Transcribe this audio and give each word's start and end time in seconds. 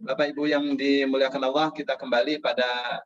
Bapak 0.00 0.32
Ibu 0.32 0.48
yang 0.48 0.64
dimuliakan 0.80 1.44
Allah, 1.44 1.68
kita 1.76 1.92
kembali 2.00 2.40
pada 2.40 3.04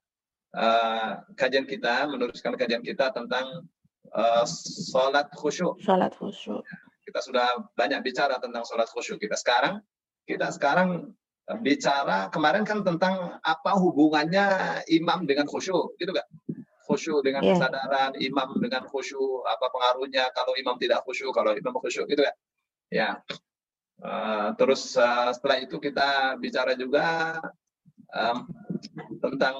uh, 0.54 1.26
kajian 1.34 1.66
kita, 1.66 2.06
meneruskan 2.06 2.54
kajian 2.54 2.86
kita 2.86 3.10
tentang 3.10 3.66
uh, 4.14 4.46
sholat 4.94 5.26
khusyuk. 5.34 5.74
Sholat 5.82 6.14
khusyuk. 6.14 6.62
Kita 7.02 7.18
sudah 7.18 7.66
banyak 7.74 7.98
bicara 8.06 8.38
tentang 8.38 8.62
sholat 8.62 8.86
khusyuk. 8.86 9.18
Kita 9.18 9.34
sekarang, 9.34 9.82
kita 10.22 10.54
sekarang 10.54 11.10
bicara 11.66 12.30
kemarin 12.30 12.62
kan 12.62 12.86
tentang 12.86 13.42
apa 13.42 13.74
hubungannya 13.74 14.86
imam 14.86 15.26
dengan 15.26 15.50
khusyuk, 15.50 15.98
gitu 15.98 16.14
kan? 16.14 16.24
Khusyuk 16.86 17.26
dengan 17.26 17.42
yeah. 17.42 17.58
kesadaran, 17.58 18.14
imam 18.22 18.54
dengan 18.62 18.86
khusyuk, 18.86 19.42
apa 19.50 19.66
pengaruhnya 19.66 20.30
kalau 20.30 20.54
imam 20.54 20.78
tidak 20.78 21.02
khusyuk, 21.02 21.34
kalau 21.34 21.58
imam 21.58 21.74
khusyuk, 21.82 22.06
gitu 22.06 22.22
kan? 22.22 22.34
Ya, 22.94 23.18
Uh, 24.02 24.50
terus 24.58 24.98
uh, 24.98 25.30
setelah 25.30 25.62
itu 25.62 25.78
kita 25.78 26.36
bicara 26.42 26.74
juga 26.74 27.38
um, 28.10 28.46
tentang 29.22 29.54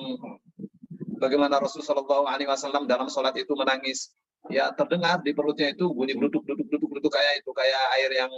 bagaimana 1.17 1.57
Rasulullah 1.63 2.05
SAW 2.05 2.85
dalam 2.85 3.09
sholat 3.09 3.35
itu 3.39 3.55
menangis. 3.55 4.13
Ya 4.53 4.69
terdengar 4.77 5.25
di 5.25 5.33
perutnya 5.33 5.73
itu 5.73 5.89
bunyi 5.89 6.13
duduk 6.21 6.45
duduk 6.45 6.69
duduk 6.69 6.91
duduk 7.01 7.13
kayak 7.15 7.41
itu 7.41 7.51
kayak 7.57 7.85
air 7.97 8.11
yang 8.13 8.33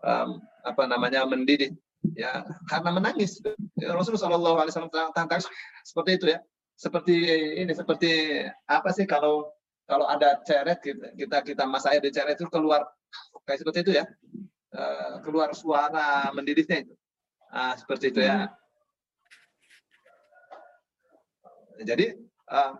um, 0.00 0.40
apa 0.64 0.82
namanya 0.88 1.28
mendidih. 1.28 1.76
Ya 2.16 2.48
karena 2.64 2.96
menangis. 2.96 3.36
Ya, 3.76 3.92
Rasulullah 3.92 4.64
SAW 4.64 5.12
tangkap 5.12 5.44
seperti 5.84 6.10
itu 6.16 6.26
ya. 6.32 6.40
Seperti 6.80 7.14
ini 7.60 7.72
seperti 7.76 8.42
apa 8.64 8.88
sih 8.96 9.04
kalau 9.04 9.52
kalau 9.84 10.08
ada 10.08 10.40
ceret 10.48 10.80
kita 10.80 11.12
kita, 11.14 11.36
kita 11.44 11.62
mas 11.68 11.84
air 11.84 12.00
di 12.00 12.08
ceret 12.08 12.40
itu 12.40 12.48
keluar 12.48 12.86
kayak 13.44 13.60
seperti 13.60 13.78
itu 13.84 13.92
ya 14.00 14.08
Eh, 14.72 15.14
keluar 15.20 15.52
suara 15.52 16.32
mendidihnya 16.32 16.88
itu. 16.88 16.94
Nah, 17.52 17.76
seperti 17.76 18.08
itu 18.08 18.24
ya. 18.24 18.48
Jadi 21.84 22.16
uh, 22.48 22.72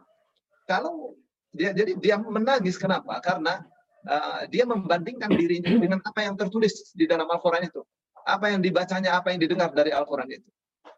kalau 0.64 1.20
dia 1.52 1.76
jadi 1.76 1.92
dia 2.00 2.16
menangis 2.16 2.80
kenapa? 2.80 3.20
Karena 3.20 3.60
uh, 4.08 4.48
dia 4.48 4.64
membandingkan 4.64 5.36
dirinya 5.36 5.68
dengan 5.68 6.00
apa 6.00 6.24
yang 6.24 6.32
tertulis 6.32 6.96
di 6.96 7.04
dalam 7.04 7.28
Al-Qur'an 7.28 7.60
itu. 7.60 7.84
Apa 8.24 8.48
yang 8.56 8.64
dibacanya, 8.64 9.20
apa 9.20 9.36
yang 9.36 9.44
didengar 9.44 9.68
dari 9.76 9.92
Al-Qur'an 9.92 10.32
itu. 10.32 10.48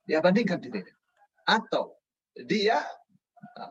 Dia 0.07 0.23
bandingkan 0.23 0.63
dirinya. 0.63 0.95
Atau 1.43 1.99
dia 2.47 2.87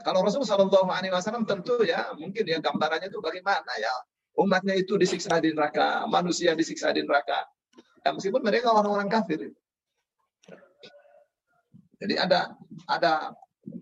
kalau 0.04 0.28
Rasulullah 0.28 0.84
Wasallam 0.84 1.48
tentu 1.48 1.88
ya 1.88 2.12
mungkin 2.20 2.44
ya 2.44 2.60
gambarannya 2.60 3.08
itu 3.08 3.24
bagaimana 3.24 3.72
ya 3.80 3.94
umatnya 4.38 4.74
itu 4.78 4.98
disiksa 4.98 5.38
di 5.38 5.54
neraka, 5.54 6.06
manusia 6.10 6.58
disiksa 6.58 6.90
di 6.94 7.06
neraka. 7.06 7.46
Ya, 8.04 8.12
meskipun 8.12 8.44
mereka 8.44 8.74
orang-orang 8.74 9.08
kafir. 9.08 9.54
Jadi 12.04 12.20
ada 12.20 12.52
ada 12.92 13.32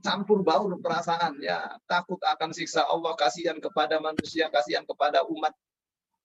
campur 0.06 0.46
baur 0.46 0.78
perasaan 0.78 1.42
ya 1.42 1.78
takut 1.90 2.22
akan 2.22 2.54
siksa 2.54 2.86
Allah 2.86 3.18
kasihan 3.18 3.58
kepada 3.58 3.98
manusia 3.98 4.46
kasihan 4.54 4.86
kepada 4.86 5.26
umat 5.26 5.54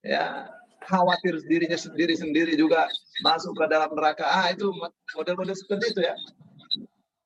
ya 0.05 0.45
khawatir 0.85 1.41
dirinya 1.49 1.77
sendiri 1.77 2.15
sendiri 2.15 2.53
juga 2.53 2.85
masuk 3.25 3.57
ke 3.57 3.65
dalam 3.73 3.89
neraka 3.97 4.29
ah 4.29 4.53
itu 4.53 4.69
model-model 5.17 5.57
seperti 5.57 5.97
itu 5.97 6.01
ya 6.05 6.15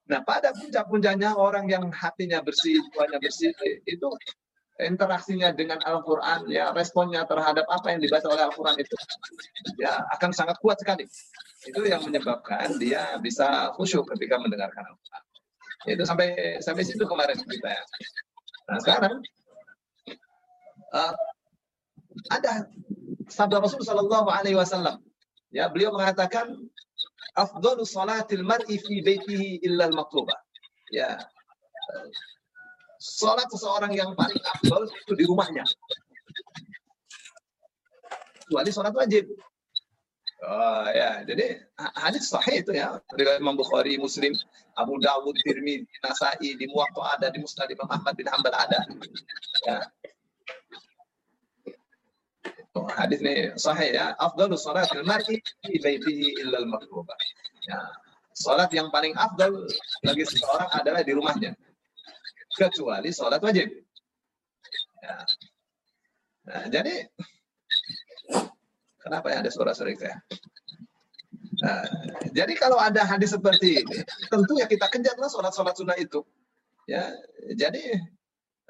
nah 0.06 0.22
pada 0.22 0.54
puncak-puncaknya 0.54 1.34
orang 1.34 1.66
yang 1.66 1.90
hatinya 1.90 2.38
bersih 2.42 2.78
tuanya 2.94 3.18
bersih 3.18 3.50
itu 3.86 4.08
interaksinya 4.84 5.52
dengan 5.52 5.80
Al-Quran, 5.84 6.48
ya 6.48 6.72
responnya 6.72 7.24
terhadap 7.28 7.68
apa 7.68 7.92
yang 7.92 8.00
dibaca 8.00 8.26
oleh 8.30 8.44
Al-Quran 8.48 8.76
itu, 8.80 8.96
ya 9.80 10.00
akan 10.16 10.30
sangat 10.32 10.56
kuat 10.60 10.80
sekali. 10.80 11.04
Itu 11.66 11.84
yang 11.84 12.00
menyebabkan 12.04 12.80
dia 12.80 13.20
bisa 13.20 13.72
khusyuk 13.76 14.08
ketika 14.16 14.40
mendengarkan 14.40 14.84
Al-Quran. 14.88 15.22
Itu 15.88 16.02
sampai 16.04 16.60
sampai 16.60 16.82
situ 16.84 17.04
kemarin 17.04 17.36
kita 17.36 17.68
ya. 17.68 17.82
Nah 18.68 18.78
sekarang 18.80 19.14
uh, 20.92 21.14
ada 22.30 22.68
sabda 23.30 23.62
Rasul 23.62 23.80
Shallallahu. 23.80 24.28
Ya 25.50 25.66
beliau 25.66 25.90
mengatakan, 25.94 26.52
"Afdalu 27.34 27.82
salatil 27.82 28.44
mar'i 28.46 28.78
fi 28.78 29.02
baitihi 29.02 29.66
illa 29.66 29.90
al-maktubah." 29.90 30.36
Ya, 30.90 31.18
sholat 33.00 33.48
seseorang 33.48 33.96
yang 33.96 34.12
paling 34.12 34.36
afdol 34.36 34.84
itu 34.84 35.12
di 35.16 35.24
rumahnya. 35.24 35.64
Kecuali 38.44 38.70
sholat 38.70 38.92
wajib. 38.92 39.24
Oh 40.40 40.88
ya, 40.88 41.20
jadi 41.28 41.60
hadis 42.00 42.32
sahih 42.32 42.64
itu 42.64 42.72
ya 42.72 42.96
dari 43.12 43.28
Imam 43.36 43.60
Bukhari, 43.60 44.00
Muslim, 44.00 44.32
Abu 44.72 44.96
Dawud, 44.96 45.36
Tirmidzi, 45.44 45.84
Nasai, 46.00 46.56
di 46.56 46.64
Muwatta 46.64 47.16
ada, 47.16 47.28
di 47.28 47.44
Musnad 47.44 47.68
Imam 47.68 47.88
Ahmad 47.92 48.16
bin 48.16 48.24
Hanbal 48.24 48.56
ada. 48.56 48.80
Ya. 49.68 49.84
Oh, 52.72 52.88
hadis 52.88 53.20
ini 53.20 53.52
sahih 53.60 53.92
ya. 53.92 54.16
Afdalu 54.16 54.56
salat 54.56 54.88
al-mar'i 54.96 55.44
fi 55.60 55.74
baitihi 55.76 56.40
illa 56.40 56.64
al-maktubah. 56.64 57.18
Ya. 57.68 57.80
Salat 58.32 58.72
yang 58.72 58.88
paling 58.88 59.12
afdal 59.20 59.52
bagi 60.00 60.24
seseorang 60.24 60.72
adalah 60.72 61.04
di 61.04 61.12
rumahnya 61.12 61.52
kecuali 62.54 63.10
sholat 63.14 63.40
wajib. 63.42 63.68
Ya. 65.00 65.16
Nah, 66.50 66.64
jadi 66.68 67.06
kenapa 69.00 69.26
ya 69.30 69.44
ada 69.44 69.50
suara-suara 69.50 69.94
ya? 69.94 70.18
Nah, 71.60 71.84
jadi 72.32 72.52
kalau 72.56 72.80
ada 72.80 73.04
hadis 73.04 73.36
seperti 73.36 73.84
ini, 73.84 73.98
tentu 74.32 74.56
ya 74.56 74.64
kita 74.64 74.88
kejarlah 74.88 75.28
sholat-sholat 75.28 75.76
sunnah 75.76 75.98
itu. 76.00 76.24
Ya, 76.88 77.12
jadi 77.52 78.00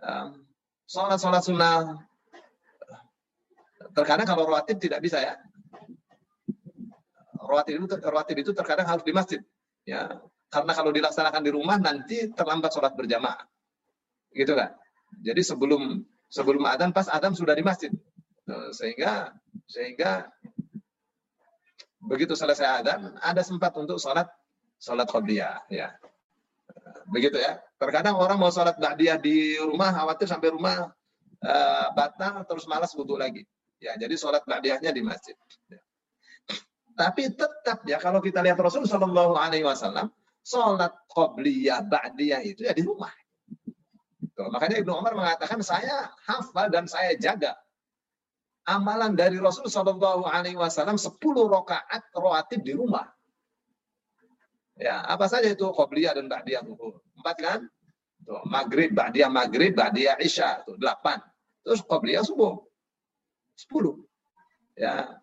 um, 0.03 0.45
sholat-sholat 0.91 1.43
sunnah 1.47 2.03
terkadang 3.95 4.27
kalau 4.27 4.51
rawatib 4.51 4.83
tidak 4.83 5.01
bisa 5.01 5.23
ya. 5.23 5.35
Rawatib 7.39 7.87
itu, 7.87 7.97
rawatib 8.03 8.37
itu 8.43 8.51
terkadang 8.55 8.87
harus 8.91 9.07
di 9.07 9.15
masjid. 9.15 9.41
Ya, 9.87 10.19
karena 10.51 10.73
kalau 10.75 10.91
dilaksanakan 10.91 11.43
di 11.47 11.51
rumah 11.55 11.79
nanti 11.79 12.27
terlambat 12.35 12.75
sholat 12.75 12.95
berjamaah 12.99 13.39
gitu 14.35 14.53
kan. 14.55 14.75
Jadi 15.21 15.43
sebelum 15.43 16.03
sebelum 16.31 16.63
adzan 16.67 16.95
pas 16.95 17.11
adzan 17.11 17.35
sudah 17.35 17.55
di 17.55 17.65
masjid. 17.67 17.91
Sehingga 18.75 19.35
sehingga 19.67 20.27
begitu 22.01 22.35
selesai 22.35 22.83
adzan 22.83 23.15
ada 23.21 23.43
sempat 23.43 23.75
untuk 23.79 23.99
sholat 23.99 24.27
sholat 24.79 25.07
qabliyah 25.11 25.67
ya. 25.69 25.95
Begitu 27.11 27.37
ya. 27.39 27.59
Terkadang 27.81 28.17
orang 28.21 28.39
mau 28.39 28.53
sholat 28.53 28.77
ba'diyah 28.77 29.19
di 29.19 29.57
rumah 29.59 29.91
khawatir 29.91 30.29
sampai 30.29 30.53
rumah 30.53 30.93
uh, 31.43 31.87
batal 31.97 32.45
terus 32.47 32.69
malas 32.71 32.95
wudhu 32.95 33.19
lagi. 33.19 33.43
Ya 33.81 33.97
jadi 33.97 34.15
sholat 34.15 34.45
ba'diyahnya 34.45 34.93
di 34.93 35.01
masjid 35.01 35.33
ya. 35.73 35.81
tapi 36.93 37.33
tetap 37.33 37.81
ya 37.89 37.97
kalau 37.97 38.21
kita 38.21 38.45
lihat 38.45 38.61
Rasul 38.61 38.85
Shallallahu 38.85 39.33
Alaihi 39.33 39.65
Wasallam 39.65 40.13
sholat 40.45 40.93
qabliyah 41.09 41.89
ba'diyah 41.89 42.45
itu 42.45 42.69
ya 42.69 42.77
di 42.77 42.85
rumah 42.85 43.09
Gitu. 44.41 44.49
Makanya 44.57 44.77
Ibnu 44.81 44.93
Umar 44.97 45.13
mengatakan 45.13 45.61
saya 45.61 46.09
hafal 46.25 46.73
dan 46.73 46.89
saya 46.89 47.13
jaga 47.21 47.53
amalan 48.65 49.13
dari 49.13 49.37
Rasul 49.37 49.69
Shallallahu 49.69 50.25
Alaihi 50.25 50.57
Wasallam 50.57 50.97
10 50.97 51.21
rakaat 51.45 52.09
rawatib 52.17 52.65
di 52.65 52.73
rumah. 52.73 53.05
Ya, 54.81 55.05
apa 55.05 55.29
saja 55.29 55.53
itu 55.53 55.69
qobliyah 55.69 56.17
dan 56.17 56.25
ba'diyah 56.25 56.65
zuhur. 56.65 57.05
Empat 57.21 57.37
kan? 57.37 57.61
Tuh, 58.25 58.41
maghrib, 58.49 58.97
ba'diyah 58.97 59.29
maghrib, 59.29 59.77
ba'diyah 59.77 60.17
isya. 60.25 60.65
Tuh, 60.65 60.81
delapan. 60.81 61.21
Terus 61.61 61.85
qobliyah 61.85 62.25
subuh. 62.25 62.57
Sepuluh. 63.53 64.01
Ya. 64.73 65.21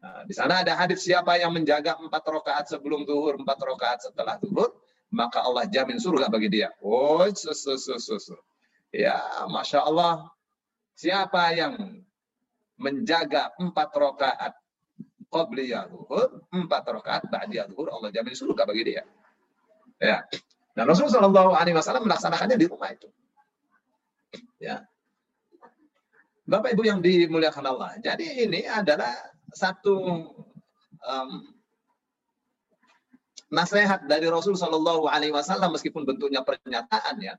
Nah, 0.00 0.24
di 0.24 0.32
sana 0.32 0.64
ada 0.64 0.72
hadis 0.80 1.04
siapa 1.04 1.36
yang 1.36 1.52
menjaga 1.52 2.00
empat 2.00 2.24
rakaat 2.24 2.72
sebelum 2.72 3.04
zuhur, 3.04 3.36
empat 3.36 3.60
rakaat 3.60 4.08
setelah 4.08 4.40
zuhur, 4.40 4.79
maka 5.10 5.42
Allah 5.42 5.66
jamin 5.66 5.98
surga 5.98 6.30
bagi 6.30 6.48
dia. 6.50 6.70
Oh, 6.82 7.26
susu, 7.30 7.74
susu, 7.76 7.98
susu. 7.98 8.36
Ya, 8.94 9.18
masya 9.50 9.86
Allah. 9.86 10.30
Siapa 10.94 11.54
yang 11.54 12.02
menjaga 12.78 13.52
empat 13.58 13.90
rakaat 13.94 14.54
qabliyah 15.30 15.86
zuhur, 15.90 16.42
empat 16.50 16.82
rakaat 16.90 17.22
ba'diyah 17.30 17.70
zuhur, 17.70 17.90
Allah 17.92 18.10
jamin 18.10 18.34
surga 18.34 18.66
bagi 18.66 18.82
dia. 18.86 19.02
Ya. 20.00 20.26
Dan 20.74 20.86
Rasulullah 20.88 21.28
Wasallam 21.76 22.06
melaksanakannya 22.06 22.56
di 22.56 22.66
rumah 22.66 22.90
itu. 22.94 23.08
Ya. 24.62 24.86
Bapak 26.46 26.74
Ibu 26.74 26.82
yang 26.82 26.98
dimuliakan 26.98 27.64
Allah. 27.68 27.94
Jadi 28.02 28.48
ini 28.48 28.66
adalah 28.66 29.12
satu 29.54 29.94
um, 31.04 31.30
nasihat 33.50 34.06
dari 34.06 34.30
Rasul 34.30 34.54
Shallallahu 34.54 35.10
Alaihi 35.10 35.34
Wasallam 35.34 35.74
meskipun 35.74 36.06
bentuknya 36.06 36.46
pernyataan 36.46 37.18
ya, 37.18 37.34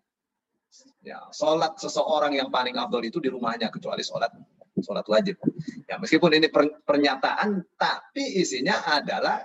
ya 1.02 1.18
sholat 1.32 1.80
seseorang 1.80 2.36
yang 2.36 2.52
paling 2.52 2.76
afdol 2.76 3.04
itu 3.04 3.24
di 3.24 3.32
rumahnya 3.32 3.72
kecuali 3.72 4.04
sholat 4.04 4.32
sholat 4.80 5.08
wajib. 5.08 5.40
Ya 5.88 5.96
meskipun 6.00 6.32
ini 6.36 6.48
pernyataan, 6.84 7.64
tapi 7.80 8.40
isinya 8.40 8.84
adalah 8.88 9.44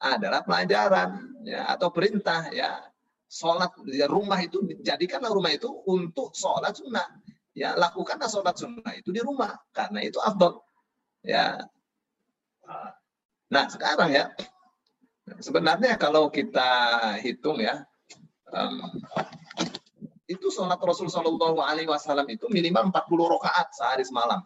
adalah 0.00 0.42
pelajaran 0.42 1.42
ya 1.46 1.70
atau 1.70 1.94
perintah 1.94 2.50
ya. 2.50 2.82
Sholat 3.30 3.70
di 3.86 4.02
rumah 4.10 4.42
itu 4.42 4.58
jadikanlah 4.82 5.30
rumah 5.30 5.54
itu 5.54 5.70
untuk 5.86 6.34
sholat 6.34 6.74
sunnah. 6.74 7.06
Ya 7.54 7.78
lakukanlah 7.78 8.26
sholat 8.26 8.58
sunnah 8.58 8.90
itu 8.98 9.14
di 9.14 9.22
rumah 9.22 9.54
karena 9.70 10.02
itu 10.02 10.18
afdol. 10.18 10.58
Ya. 11.22 11.62
Nah 13.54 13.64
sekarang 13.70 14.10
ya 14.10 14.34
sebenarnya 15.38 15.94
kalau 15.94 16.26
kita 16.32 16.66
hitung 17.22 17.62
ya 17.62 17.86
um, 18.50 18.90
itu 20.26 20.50
sholat 20.50 20.78
Rasul 20.82 21.06
Shallallahu 21.06 21.62
Alaihi 21.62 21.86
Wasallam 21.86 22.26
itu 22.30 22.50
minimal 22.50 22.90
40 22.90 23.34
rakaat 23.38 23.68
sehari 23.74 24.02
semalam 24.02 24.42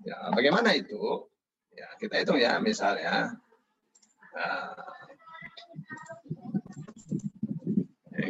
ya 0.00 0.32
bagaimana 0.32 0.72
itu 0.72 1.28
ya 1.76 1.88
kita 2.00 2.24
hitung 2.24 2.40
ya 2.40 2.56
misalnya 2.62 3.36
Nah, 4.38 4.70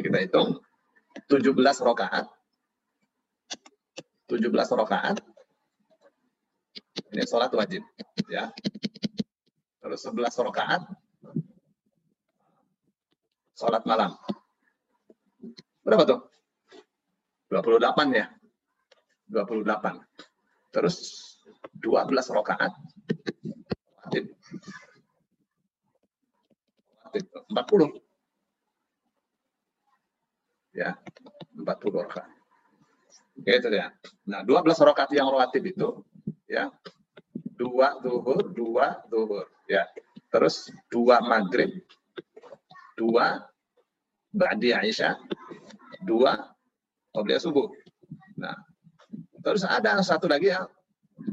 kita 0.01 0.17
hitung 0.25 0.57
17 1.29 1.53
rokaat. 1.85 2.25
17 4.29 4.49
rokaat. 4.73 5.17
Ini 7.13 7.25
sholat 7.25 7.53
wajib. 7.53 7.81
ya. 8.29 8.53
Terus 9.79 10.01
11 10.03 10.45
rokaat. 10.45 10.81
Sholat 13.55 13.83
malam. 13.83 14.15
Berapa 15.83 16.03
tuh? 16.07 16.19
28 17.51 18.13
ya. 18.15 18.27
28. 19.31 20.03
Terus 20.71 20.95
12 21.79 22.35
rokaat. 22.35 22.71
Wajib. 24.05 24.25
40. 27.49 27.99
Ya, 30.77 30.95
40 31.57 32.05
rakaat. 32.05 32.29
Gitu 33.39 33.69
ya. 33.73 33.89
Nah, 34.29 34.45
12 34.45 34.77
rakaat 34.85 35.09
yang 35.15 35.27
rawatib 35.31 35.63
itu 35.65 36.05
ya. 36.45 36.69
Dua 37.59 37.99
zuhur, 37.99 38.39
dua 38.55 39.03
zuhur, 39.11 39.43
ya. 39.69 39.85
Terus 40.29 40.73
dua 40.89 41.21
maghrib, 41.21 41.69
dua 42.97 43.45
ba'di 44.33 44.73
Aisyah, 44.73 45.17
dua 46.05 46.37
qobliya 47.13 47.39
subuh. 47.41 47.69
Nah, 48.37 48.57
terus 49.41 49.65
ada 49.65 49.97
satu 50.05 50.29
lagi 50.29 50.53
ya, 50.53 50.65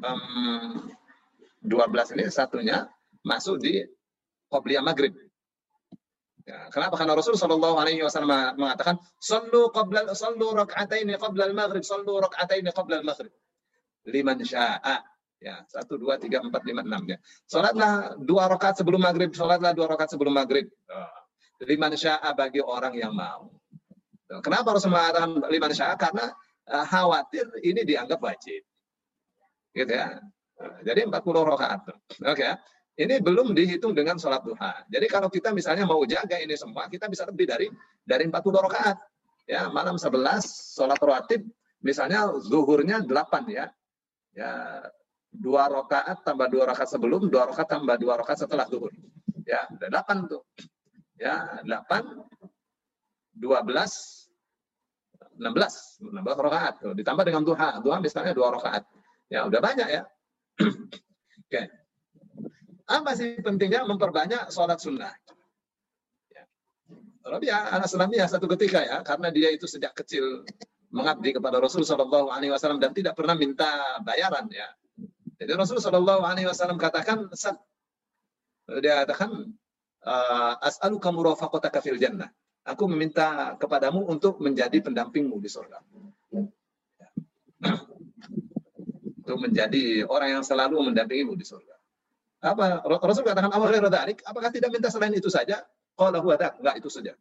um, 0.04 0.88
12 1.66 2.14
ini 2.16 2.24
satunya 2.30 2.86
masuk 3.26 3.58
di 3.58 3.82
qobliya 4.46 4.80
maghrib. 4.80 5.12
Ya, 6.46 6.70
kenapa? 6.70 6.94
Karena 6.94 7.18
Rasul 7.18 7.34
Shallallahu 7.34 7.74
Alaihi 7.74 8.06
Wasallam 8.06 8.54
mengatakan, 8.54 9.02
"Sallu 9.18 9.66
qabla 9.74 10.06
sallu 10.14 10.54
rak'ataini 10.54 11.18
qabla 11.18 11.50
al-maghrib, 11.50 11.82
sallu 11.82 12.22
rak'ataini 12.22 12.70
qabla 12.70 13.02
al-maghrib." 13.02 13.34
Liman 14.06 14.38
sya'a. 14.46 15.02
Ya, 15.36 15.60
satu, 15.68 16.00
dua, 16.00 16.16
tiga, 16.16 16.40
empat, 16.40 16.64
lima, 16.64 16.80
enam. 16.80 17.04
Ya. 17.04 17.20
Salatlah 17.44 18.16
dua 18.24 18.48
rakaat 18.48 18.80
sebelum 18.80 19.04
maghrib, 19.04 19.36
salatlah 19.36 19.76
dua 19.76 19.86
rakaat 19.92 20.16
sebelum 20.16 20.32
maghrib. 20.32 20.66
Liman 21.60 21.92
sya'a 21.92 22.32
bagi 22.32 22.60
orang 22.64 22.96
yang 22.96 23.12
mau. 23.12 23.52
Kenapa 24.42 24.74
Rasul 24.74 24.90
mengatakan 24.90 25.44
liman 25.48 25.72
sya'a? 25.72 25.94
Karena 25.94 26.32
uh, 26.72 26.86
khawatir 26.88 27.46
ini 27.62 27.84
dianggap 27.84 28.18
wajib. 28.18 28.64
Gitu 29.76 29.92
ya. 29.92 30.18
Jadi 30.82 31.04
40 31.04 31.12
rakaat. 31.52 31.80
Oke 31.84 32.32
okay, 32.32 32.48
ya. 32.48 32.54
Ini 32.96 33.20
belum 33.20 33.52
dihitung 33.52 33.92
dengan 33.92 34.16
sholat 34.16 34.40
duha. 34.40 34.88
Jadi 34.88 35.04
kalau 35.12 35.28
kita 35.28 35.52
misalnya 35.52 35.84
mau 35.84 36.00
jaga 36.08 36.40
ini 36.40 36.56
semua, 36.56 36.88
kita 36.88 37.12
bisa 37.12 37.28
lebih 37.28 37.44
dari 37.44 37.68
dari 38.00 38.24
40 38.24 38.40
rakaat. 38.40 38.96
Ya, 39.44 39.68
malam 39.68 40.00
11 40.00 40.16
sholat 40.74 40.96
rawatib, 40.96 41.44
misalnya 41.84 42.32
zuhurnya 42.40 43.04
8 43.04 43.52
ya. 43.52 43.68
Ya, 44.32 44.50
dua 45.36 45.68
rakaat 45.68 46.24
tambah 46.24 46.48
dua 46.48 46.64
rakaat 46.72 46.88
sebelum, 46.88 47.28
dua 47.28 47.48
rakaat 47.52 47.68
tambah 47.68 47.96
dua 48.00 48.18
rakaat 48.20 48.48
setelah 48.48 48.66
zuhur. 48.66 48.92
Ya, 49.46 49.62
ada 49.70 50.02
8 50.02 50.26
tuh. 50.26 50.42
Ya, 51.16 51.62
8 51.62 52.26
12 53.38 53.38
16 55.36 56.02
16 56.02 56.46
rakaat 56.48 56.74
tuh. 56.82 56.92
ditambah 56.96 57.24
dengan 57.28 57.44
duha. 57.44 57.78
Duha 57.78 58.00
misalnya 58.02 58.32
dua 58.34 58.50
rakaat. 58.56 58.82
Ya, 59.30 59.46
udah 59.46 59.60
banyak 59.62 59.88
ya. 59.88 60.02
Oke. 60.66 60.82
Okay. 61.46 61.66
Apa 62.86 63.18
sih 63.18 63.38
pentingnya 63.42 63.82
memperbanyak 63.86 64.50
sholat 64.50 64.78
sunnah? 64.78 65.10
Ya. 66.30 66.46
Rabi'ah 67.26 67.74
anak 67.74 67.90
Salamiyah 67.90 68.30
satu 68.30 68.46
ketika 68.54 68.78
ya, 68.82 69.02
karena 69.02 69.34
dia 69.34 69.50
itu 69.50 69.66
sejak 69.66 69.90
kecil 69.94 70.46
mengabdi 70.94 71.34
kepada 71.34 71.58
Rasul 71.58 71.82
Wasallam 71.82 72.78
dan 72.78 72.94
tidak 72.94 73.18
pernah 73.18 73.34
minta 73.34 73.98
bayaran 74.06 74.46
ya. 74.48 74.70
Jadi 75.36 75.52
Rasul 75.52 75.78
Shallallahu 75.80 76.24
Alaihi 76.24 76.48
Wasallam 76.48 76.80
katakan, 76.80 77.28
dia 78.80 79.04
katakan, 79.04 79.52
uh, 80.06 80.54
as'aluka 80.64 81.12
murafaqataka 81.12 81.84
fil 81.84 82.00
jannah. 82.00 82.32
Aku 82.66 82.90
meminta 82.90 83.54
kepadamu 83.60 84.08
untuk 84.10 84.42
menjadi 84.42 84.82
pendampingmu 84.82 85.38
di 85.38 85.46
surga. 85.46 85.78
Untuk 89.22 89.38
menjadi 89.38 90.02
orang 90.08 90.40
yang 90.40 90.44
selalu 90.44 90.90
mendampingimu 90.90 91.38
di 91.38 91.46
surga. 91.46 91.76
Apa 92.42 92.82
Rasul 93.02 93.22
katakan 93.22 93.54
awal 93.54 93.70
dzalik, 93.70 94.22
apakah 94.26 94.50
tidak 94.50 94.74
minta 94.74 94.90
selain 94.90 95.14
itu 95.14 95.30
saja? 95.30 95.62
Qala 95.96 96.20
huwa 96.20 96.36
enggak 96.36 96.76
itu 96.78 96.90
saja. 96.90 97.14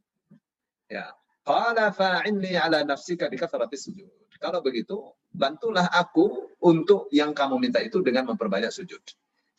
Ya. 0.89 1.13
Qala 1.45 1.93
fa'inni 1.93 2.57
ala 2.57 2.81
nafsika 2.81 3.29
bi 3.29 3.37
sujud. 3.77 4.09
Kalau 4.41 4.59
begitu, 4.65 4.97
bantulah 5.35 5.91
aku 5.91 6.55
untuk 6.63 7.11
yang 7.11 7.35
kamu 7.35 7.59
minta 7.59 7.83
itu 7.83 7.99
dengan 8.01 8.31
memperbanyak 8.33 8.71
sujud. 8.71 9.01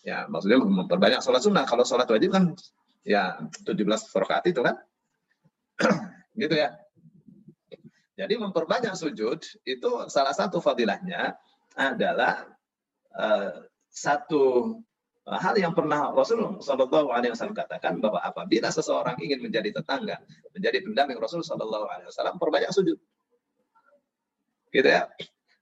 Ya, 0.03 0.25
maksudnya 0.31 0.63
memperbanyak 0.63 1.21
sholat 1.21 1.43
sunnah. 1.43 1.65
Kalau 1.69 1.85
sholat 1.85 2.09
wajib 2.09 2.33
kan 2.33 2.57
ya 3.07 3.39
17 3.63 3.77
rakaat 4.17 4.45
itu 4.51 4.61
kan. 4.65 4.77
gitu 6.41 6.55
ya. 6.57 6.73
Jadi 8.17 8.41
memperbanyak 8.41 8.97
sujud 8.97 9.45
itu 9.69 9.91
salah 10.09 10.33
satu 10.33 10.57
fadilahnya 10.65 11.37
adalah 11.77 12.49
uh, 13.13 13.61
satu 13.93 14.73
hal 15.27 15.59
yang 15.59 15.75
pernah 15.75 16.15
Rasul 16.15 16.63
Shallallahu 16.63 17.11
Alaihi 17.11 17.35
Wasallam 17.35 17.59
katakan 17.59 17.99
bahwa 17.99 18.23
apabila 18.23 18.71
seseorang 18.71 19.19
ingin 19.19 19.43
menjadi 19.43 19.83
tetangga, 19.83 20.23
menjadi 20.55 20.87
pendamping 20.87 21.19
Rasul 21.19 21.43
Shallallahu 21.43 21.87
Alaihi 21.91 22.09
Wasallam, 22.09 22.39
perbanyak 22.39 22.71
sujud. 22.71 22.97
Gitu 24.71 24.87
ya. 24.87 25.11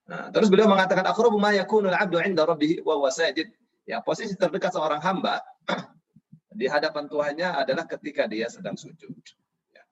Nah, 0.05 0.29
terus 0.29 0.53
beliau 0.53 0.69
mengatakan 0.69 1.05
akhrabu 1.09 1.41
ma 1.41 1.57
yakunul 1.57 1.97
abdu 1.97 2.21
'inda 2.21 2.45
rabbih 2.45 2.85
wa 2.85 3.01
huwa 3.01 3.09
sajid. 3.09 3.49
Ya, 3.89 4.01
posisi 4.01 4.37
terdekat 4.37 4.73
seorang 4.73 5.01
hamba 5.01 5.41
di 6.61 6.69
hadapan 6.69 7.09
Tuhannya 7.09 7.49
adalah 7.57 7.85
ketika 7.89 8.29
dia 8.29 8.49
sedang 8.49 8.77
sujud. 8.77 9.13
Ya. 9.73 9.85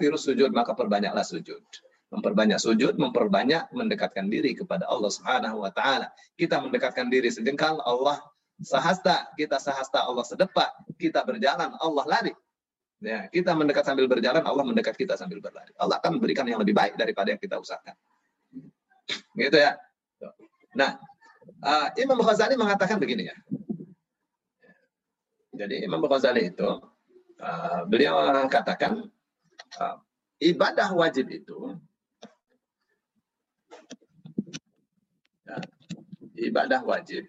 virus 0.00 0.24
sujud 0.28 0.52
maka 0.52 0.72
perbanyaklah 0.72 1.24
sujud 1.24 1.60
memperbanyak 2.14 2.58
sujud, 2.62 2.94
memperbanyak 2.96 3.66
mendekatkan 3.74 4.30
diri 4.30 4.54
kepada 4.54 4.86
Allah 4.86 5.10
Subhanahu 5.10 5.66
wa 5.66 5.70
taala. 5.74 6.10
Kita 6.38 6.62
mendekatkan 6.62 7.10
diri 7.10 7.28
sejengkal, 7.28 7.82
Allah 7.82 8.22
sahasta, 8.62 9.26
kita 9.34 9.58
sahasta 9.58 10.06
Allah 10.06 10.22
sedepak, 10.22 10.70
kita 10.96 11.26
berjalan, 11.26 11.74
Allah 11.82 12.04
lari. 12.06 12.34
Ya, 13.02 13.28
kita 13.28 13.52
mendekat 13.52 13.84
sambil 13.84 14.08
berjalan, 14.08 14.40
Allah 14.40 14.64
mendekat 14.64 14.96
kita 14.96 15.18
sambil 15.18 15.42
berlari. 15.42 15.74
Allah 15.76 16.00
akan 16.00 16.16
memberikan 16.16 16.48
yang 16.48 16.62
lebih 16.62 16.72
baik 16.72 16.96
daripada 16.96 17.34
yang 17.34 17.40
kita 17.42 17.60
usahakan. 17.60 17.92
Gitu 19.36 19.56
ya. 19.56 19.78
Nah, 20.76 21.00
uh, 21.62 21.88
Imam 21.96 22.20
Ghazali 22.20 22.58
mengatakan 22.58 23.00
begini 23.00 23.30
ya. 23.30 23.36
Jadi 25.56 25.86
Imam 25.88 26.04
Ghazali 26.04 26.52
itu 26.52 26.68
uh, 27.40 27.80
beliau 27.88 28.20
katakan 28.50 29.08
uh, 29.80 29.96
ibadah 30.42 30.92
wajib 30.92 31.32
itu 31.32 31.76
ya, 35.48 35.56
ibadah 36.36 36.84
wajib 36.84 37.24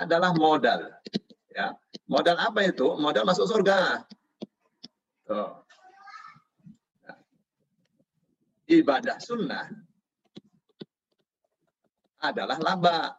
adalah 0.00 0.32
modal. 0.32 0.92
Ya. 1.52 1.76
Modal 2.08 2.36
apa 2.40 2.64
itu? 2.64 2.88
Modal 2.96 3.28
masuk 3.28 3.44
surga. 3.44 4.04
Tuh. 5.28 5.60
Ibadah 8.70 9.18
sunnah 9.18 9.66
adalah 12.22 12.58
laba. 12.62 13.18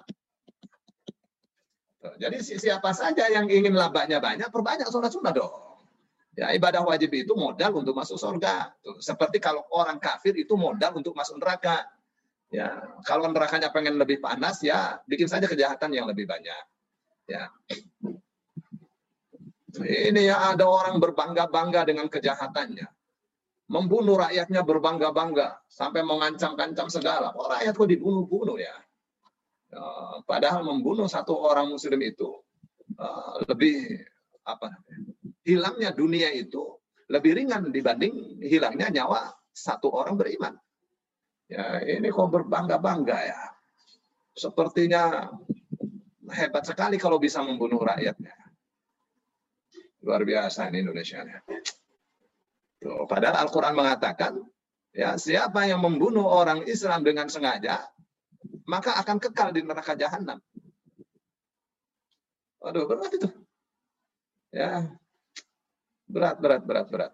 Jadi 2.18 2.40
siapa 2.40 2.96
saja 2.96 3.28
yang 3.28 3.52
ingin 3.52 3.76
labanya 3.76 4.24
banyak, 4.24 4.48
perbanyak 4.48 4.88
sholat 4.88 5.12
sunnah 5.12 5.36
dong. 5.36 5.54
Ya, 6.40 6.56
ibadah 6.56 6.88
wajib 6.88 7.12
itu 7.12 7.36
modal 7.36 7.76
untuk 7.76 7.92
masuk 7.92 8.16
surga. 8.16 8.72
Seperti 9.04 9.44
kalau 9.44 9.68
orang 9.76 10.00
kafir 10.00 10.32
itu 10.40 10.56
modal 10.56 10.96
untuk 10.96 11.12
masuk 11.12 11.36
neraka. 11.44 11.84
Ya, 12.48 12.80
kalau 13.04 13.28
nerakanya 13.28 13.68
pengen 13.76 14.00
lebih 14.00 14.24
panas, 14.24 14.64
ya 14.64 15.04
bikin 15.04 15.28
saja 15.28 15.52
kejahatan 15.52 15.92
yang 15.92 16.08
lebih 16.08 16.24
banyak. 16.24 16.64
Ya. 17.28 17.52
Ini 19.76 20.32
ya 20.32 20.56
ada 20.56 20.68
orang 20.68 21.00
berbangga-bangga 21.04 21.84
dengan 21.88 22.08
kejahatannya. 22.08 23.01
Membunuh 23.72 24.20
rakyatnya 24.20 24.68
berbangga-bangga. 24.68 25.64
Sampai 25.72 26.04
mengancam-ancam 26.04 26.92
segala. 26.92 27.32
Oh, 27.32 27.48
rakyat 27.48 27.72
kok 27.72 27.88
dibunuh-bunuh 27.88 28.60
ya. 28.60 28.76
ya. 29.72 29.84
Padahal 30.28 30.68
membunuh 30.68 31.08
satu 31.08 31.40
orang 31.40 31.72
muslim 31.72 32.04
itu 32.04 32.28
uh, 33.00 33.40
lebih 33.48 34.04
apa 34.44 34.74
hilangnya 35.46 35.94
dunia 35.94 36.34
itu 36.34 36.82
lebih 37.08 37.38
ringan 37.38 37.70
dibanding 37.70 38.42
hilangnya 38.44 38.92
nyawa 38.92 39.32
satu 39.52 39.92
orang 39.92 40.20
beriman. 40.20 40.56
Ya, 41.52 41.84
ini 41.84 42.08
kok 42.08 42.32
berbangga-bangga 42.32 43.20
ya. 43.28 43.42
Sepertinya 44.32 45.28
hebat 46.32 46.64
sekali 46.64 46.96
kalau 46.96 47.20
bisa 47.20 47.44
membunuh 47.44 47.84
rakyatnya. 47.84 48.32
Luar 50.08 50.24
biasa 50.24 50.72
ini 50.72 50.88
Indonesia. 50.88 51.22
Tuh, 52.82 53.06
padahal 53.06 53.46
Al-Quran 53.46 53.78
mengatakan, 53.78 54.42
ya 54.90 55.14
siapa 55.14 55.70
yang 55.70 55.86
membunuh 55.86 56.26
orang 56.26 56.66
Islam 56.66 57.06
dengan 57.06 57.30
sengaja, 57.30 57.86
maka 58.66 58.98
akan 58.98 59.22
kekal 59.22 59.54
di 59.54 59.62
neraka 59.62 59.94
jahanam. 59.94 60.42
Waduh, 62.58 62.90
berat 62.90 63.14
itu. 63.14 63.30
Ya, 64.50 64.90
berat, 66.10 66.42
berat, 66.42 66.62
berat, 66.66 66.88
berat. 66.90 67.14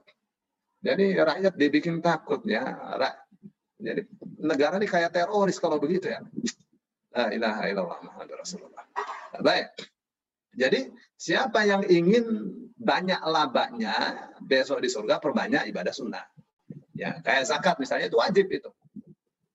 Jadi 0.80 1.20
rakyat 1.20 1.54
dibikin 1.60 2.00
takut 2.00 2.42
ya. 2.48 2.80
Jadi 3.78 4.08
negara 4.40 4.80
ini 4.80 4.88
kayak 4.88 5.14
teroris 5.14 5.60
kalau 5.60 5.78
begitu 5.78 6.10
ya. 6.10 6.24
La 7.12 7.28
ilaha 7.34 7.68
illallah. 7.68 8.00
Baik. 9.44 9.68
Jadi 10.58 10.90
siapa 11.18 11.66
yang 11.68 11.86
ingin 11.86 12.26
banyak 12.78 13.22
labanya 13.26 14.30
besok 14.38 14.86
di 14.86 14.90
surga 14.90 15.18
perbanyak 15.18 15.66
ibadah 15.74 15.94
sunnah. 15.94 16.26
Ya, 16.94 17.18
kayak 17.22 17.50
zakat 17.50 17.76
misalnya 17.82 18.10
itu 18.10 18.18
wajib 18.18 18.46
itu. 18.50 18.70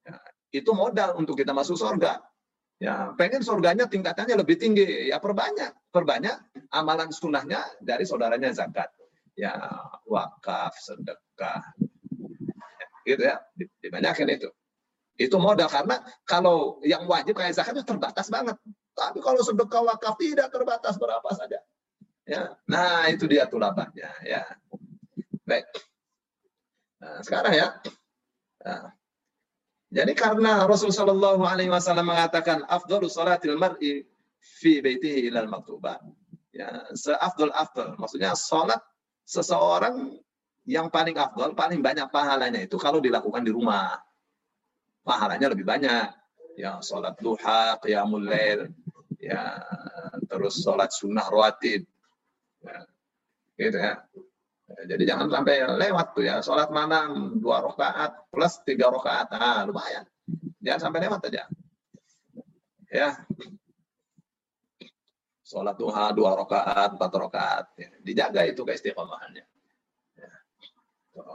Ya, 0.03 0.19
itu 0.51 0.71
modal 0.75 1.15
untuk 1.19 1.39
kita 1.39 1.55
masuk 1.55 1.79
surga. 1.79 2.23
Ya, 2.83 3.15
pengen 3.15 3.47
surganya 3.47 3.87
tingkatannya 3.87 4.35
lebih 4.43 4.59
tinggi, 4.59 5.07
ya 5.07 5.23
perbanyak, 5.23 5.71
perbanyak 5.95 6.35
amalan 6.75 7.15
sunnahnya 7.15 7.63
dari 7.79 8.03
saudaranya 8.03 8.51
zakat. 8.51 8.91
Ya, 9.39 9.55
wakaf, 10.03 10.75
sedekah. 10.83 11.63
Ya, 11.79 12.87
gitu 13.07 13.23
ya, 13.23 13.37
dibanyakin 13.79 14.35
itu. 14.35 14.51
Itu 15.15 15.39
modal 15.39 15.71
karena 15.71 16.03
kalau 16.27 16.83
yang 16.83 17.07
wajib 17.07 17.39
kayak 17.39 17.55
zakat 17.55 17.79
itu 17.79 17.87
terbatas 17.87 18.27
banget. 18.27 18.59
Tapi 18.99 19.23
kalau 19.23 19.39
sedekah 19.47 19.83
wakaf 19.87 20.19
tidak 20.19 20.51
terbatas 20.51 20.99
berapa 20.99 21.31
saja. 21.39 21.63
Ya. 22.23 22.55
Nah, 22.71 23.11
itu 23.11 23.27
dia 23.27 23.51
tuh 23.51 23.59
labahnya 23.59 24.11
ya. 24.23 24.43
Baik. 25.43 25.67
Nah, 27.03 27.19
sekarang 27.27 27.55
ya. 27.55 27.69
Nah. 28.63 28.95
Jadi 29.93 30.13
karena 30.17 30.65
Rasulullah 30.65 31.05
Shallallahu 31.05 31.43
alaihi 31.45 31.69
wasallam 31.69 32.09
mengatakan 32.09 32.65
afdalu 32.65 33.13
salatil 33.13 33.61
mar'i 33.61 34.09
fi 34.41 34.81
baitihi 34.81 35.29
ilal 35.29 35.51
maktubah. 35.51 36.01
Ya, 36.55 36.89
seafdal 36.97 37.53
afdal. 37.53 38.01
Maksudnya 38.01 38.33
salat 38.33 38.81
seseorang 39.29 40.17
yang 40.65 40.89
paling 40.89 41.19
afdal, 41.19 41.53
paling 41.53 41.85
banyak 41.85 42.09
pahalanya 42.09 42.65
itu 42.65 42.81
kalau 42.81 43.03
dilakukan 43.05 43.45
di 43.45 43.53
rumah. 43.53 44.01
Pahalanya 45.03 45.53
lebih 45.53 45.67
banyak. 45.67 46.09
Ya, 46.57 46.81
salat 46.81 47.19
duha, 47.21 47.77
qiyamul 47.81 48.29
lail, 48.29 48.71
ya 49.23 49.61
terus 50.33 50.65
sholat 50.65 50.91
sunnah 50.91 51.29
rawatib 51.29 51.85
gitu 53.59 53.79
ya. 53.79 53.95
Jadi 54.73 55.03
jangan 55.05 55.29
sampai 55.29 55.69
lewat 55.69 56.07
tuh 56.17 56.25
ya. 56.25 56.41
Sholat 56.41 56.73
malam 56.73 57.39
dua 57.39 57.61
rakaat 57.61 58.33
plus 58.33 58.63
tiga 58.65 58.89
rakaat. 58.89 59.29
Ah 59.35 59.63
lumayan. 59.69 60.09
Jangan 60.65 60.81
sampai 60.89 61.01
lewat 61.05 61.21
aja. 61.29 61.45
Ya. 62.89 63.09
Sholat 65.45 65.77
duha 65.77 66.15
dua 66.17 66.39
rakaat 66.39 66.97
empat 66.97 67.13
rakaat. 67.13 67.65
Ya. 67.77 67.91
dijaga 68.01 68.49
itu 68.49 68.65
keistiqomahannya. 68.65 69.45
Ya. 70.17 70.33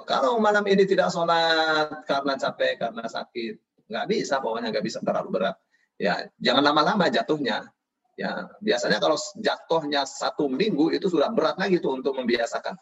kalau 0.10 0.42
malam 0.42 0.66
ini 0.66 0.90
tidak 0.90 1.14
sholat 1.14 2.02
karena 2.10 2.34
capek 2.34 2.82
karena 2.82 3.06
sakit 3.06 3.86
nggak 3.88 4.06
bisa 4.10 4.42
pokoknya 4.42 4.74
nggak 4.74 4.86
bisa 4.86 5.00
terlalu 5.06 5.30
berat. 5.30 5.58
Ya 6.02 6.26
jangan 6.42 6.66
lama-lama 6.66 7.06
jatuhnya 7.10 7.70
Ya, 8.18 8.50
biasanya 8.66 8.98
kalau 8.98 9.14
jatuhnya 9.38 10.02
satu 10.10 10.50
minggu 10.50 10.90
itu 10.90 11.06
sudah 11.06 11.30
berat 11.30 11.62
lagi 11.62 11.78
tuh 11.78 12.02
untuk 12.02 12.18
membiasakan. 12.18 12.74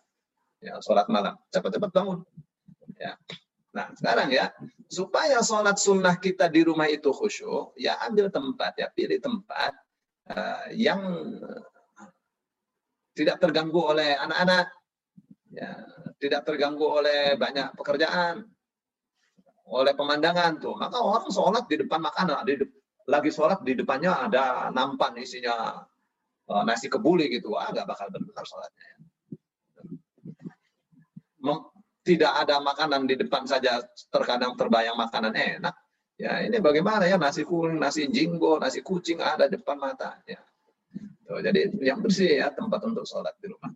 Ya, 0.64 0.80
sholat 0.80 1.12
malam. 1.12 1.36
Cepat-cepat 1.52 1.92
bangun. 1.92 2.24
Ya. 2.96 3.20
Nah, 3.76 3.92
sekarang 4.00 4.32
ya, 4.32 4.56
supaya 4.88 5.44
sholat 5.44 5.76
sunnah 5.76 6.16
kita 6.16 6.48
di 6.48 6.64
rumah 6.64 6.88
itu 6.88 7.12
khusyuk, 7.12 7.76
ya 7.76 8.00
ambil 8.08 8.32
tempat, 8.32 8.80
ya 8.80 8.88
pilih 8.88 9.20
tempat 9.20 9.76
uh, 10.32 10.72
yang 10.72 11.04
tidak 13.12 13.44
terganggu 13.44 13.84
oleh 13.84 14.16
anak-anak, 14.16 14.72
ya, 15.52 15.84
tidak 16.24 16.48
terganggu 16.48 16.88
oleh 16.88 17.36
banyak 17.36 17.76
pekerjaan, 17.76 18.48
oleh 19.68 19.92
pemandangan 19.92 20.56
tuh. 20.64 20.80
Maka 20.80 20.96
orang 21.04 21.28
sholat 21.28 21.68
di 21.68 21.76
depan 21.84 22.00
makanan, 22.00 22.48
di, 22.48 22.56
lagi 23.06 23.30
sholat 23.30 23.62
di 23.62 23.78
depannya 23.78 24.30
ada 24.30 24.70
nampan 24.74 25.14
isinya 25.22 25.86
uh, 26.50 26.64
nasi 26.66 26.90
kebuli 26.90 27.30
gitu, 27.30 27.54
ah 27.58 27.70
nggak 27.70 27.88
bakal 27.88 28.08
benar 28.12 28.46
sholatnya. 28.46 28.90
Tidak 32.06 32.34
ada 32.38 32.62
makanan 32.62 33.10
di 33.10 33.18
depan 33.18 33.50
saja 33.50 33.82
terkadang 34.14 34.54
terbayang 34.54 34.98
makanan 34.98 35.34
enak. 35.34 35.76
Ya 36.16 36.42
ini 36.46 36.62
bagaimana 36.62 37.10
ya 37.10 37.18
nasi 37.18 37.42
kuning, 37.46 37.82
nasi 37.82 38.06
jinggo, 38.10 38.62
nasi 38.62 38.86
kucing 38.86 39.22
ada 39.22 39.50
depan 39.50 39.78
mata. 39.78 40.22
Ya. 40.26 40.42
Jadi 41.26 41.82
yang 41.82 42.06
bersih 42.06 42.40
ya 42.42 42.54
tempat 42.54 42.82
untuk 42.86 43.06
sholat 43.10 43.34
di 43.42 43.50
rumah. 43.50 43.74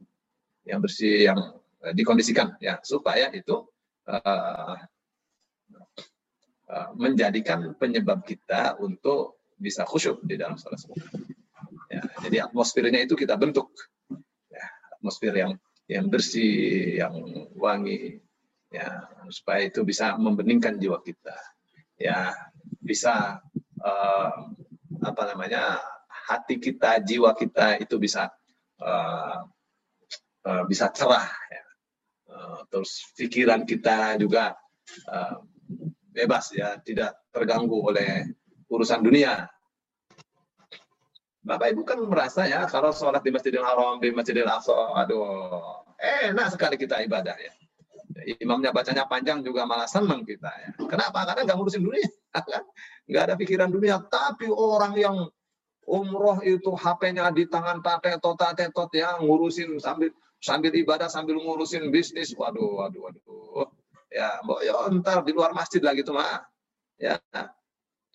Yang 0.66 0.80
bersih 0.86 1.16
yang 1.26 1.40
uh, 1.58 1.94
dikondisikan 1.94 2.58
ya 2.62 2.78
supaya 2.86 3.34
itu 3.34 3.66
Eh, 4.10 4.76
menjadikan 6.94 7.74
penyebab 7.74 8.22
kita 8.22 8.78
untuk 8.78 9.42
bisa 9.60 9.84
khusyuk 9.84 10.24
di 10.24 10.40
dalam 10.40 10.56
sholat 10.56 10.80
subuh. 10.80 11.02
Ya, 11.90 12.02
jadi 12.22 12.38
atmosfernya 12.46 13.04
itu 13.04 13.18
kita 13.18 13.34
bentuk, 13.36 13.74
ya, 14.48 14.66
atmosfer 14.96 15.34
yang 15.34 15.58
yang 15.90 16.06
bersih, 16.06 17.02
yang 17.02 17.14
wangi, 17.58 18.22
ya 18.70 19.10
supaya 19.34 19.66
itu 19.66 19.82
bisa 19.82 20.14
membeningkan 20.22 20.78
jiwa 20.78 21.02
kita, 21.02 21.34
ya 21.98 22.30
bisa 22.78 23.42
uh, 23.82 24.32
apa 25.02 25.24
namanya 25.34 25.82
hati 26.30 26.62
kita, 26.62 27.02
jiwa 27.02 27.34
kita 27.34 27.82
itu 27.82 27.98
bisa 27.98 28.30
uh, 28.78 29.50
uh, 30.46 30.64
bisa 30.70 30.94
cerah, 30.94 31.26
ya. 31.26 31.64
terus 32.70 33.10
pikiran 33.18 33.66
kita 33.66 34.22
juga 34.22 34.54
bebas 36.20 36.52
ya, 36.52 36.76
tidak 36.84 37.16
terganggu 37.32 37.80
oleh 37.80 38.28
urusan 38.68 39.00
dunia. 39.00 39.48
Bapak 41.40 41.72
Ibu 41.72 41.82
kan 41.88 41.98
merasa 42.04 42.44
ya 42.46 42.68
kalau 42.68 42.92
sholat 42.92 43.24
di 43.24 43.32
Masjidil 43.32 43.64
Haram, 43.64 43.98
di 44.04 44.12
Masjidil 44.12 44.46
Aqsa, 44.46 44.76
aduh, 45.00 45.88
enak 45.98 46.52
sekali 46.54 46.76
kita 46.76 47.00
ibadah 47.08 47.34
ya. 47.40 47.54
Imamnya 48.44 48.76
bacanya 48.76 49.08
panjang 49.08 49.40
juga 49.42 49.64
malah 49.64 49.88
senang 49.88 50.28
kita 50.28 50.52
ya. 50.52 50.70
Kenapa? 50.76 51.24
Karena 51.24 51.48
nggak 51.48 51.58
ngurusin 51.58 51.82
dunia, 51.82 52.10
kan? 52.36 52.64
Nggak 53.08 53.24
ada 53.32 53.36
pikiran 53.40 53.72
dunia. 53.72 54.04
Tapi 54.04 54.52
orang 54.52 54.94
yang 55.00 55.16
umroh 55.88 56.44
itu 56.44 56.76
HP-nya 56.76 57.32
di 57.32 57.48
tangan 57.50 57.82
tatetot 57.82 58.38
tatetot 58.38 58.92
ya 58.94 59.18
ngurusin 59.18 59.80
sambil 59.82 60.14
sambil 60.38 60.76
ibadah 60.76 61.08
sambil 61.08 61.40
ngurusin 61.40 61.90
bisnis. 61.90 62.36
Waduh, 62.36 62.84
waduh, 62.84 63.10
waduh 63.10 63.79
ya 64.10 64.42
mbok 64.42 64.60
yo 64.66 64.76
ntar 65.00 65.22
di 65.22 65.32
luar 65.32 65.54
masjid 65.54 65.80
lah 65.80 65.94
gitu 65.94 66.12
mah 66.12 66.42
ya 66.98 67.22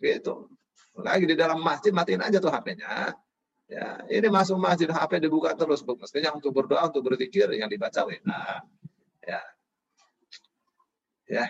gitu. 0.03 0.51
Lagi 0.95 1.27
di 1.27 1.35
dalam 1.35 1.59
masjid 1.63 1.91
matiin 1.91 2.23
aja 2.23 2.39
tuh 2.39 2.51
HP-nya 2.51 3.15
ya 3.71 3.87
ini 4.13 4.29
masuk 4.29 4.61
masjid 4.61 4.91
HP 4.91 5.25
dibuka 5.25 5.57
terus 5.57 5.81
mestinya 5.83 6.37
untuk 6.37 6.53
berdoa 6.53 6.93
untuk 6.93 7.09
berzikir 7.09 7.49
yang 7.55 7.71
dibaca 7.71 8.05
nah 8.27 8.61
ya. 9.25 9.41
Ya. 11.25 11.47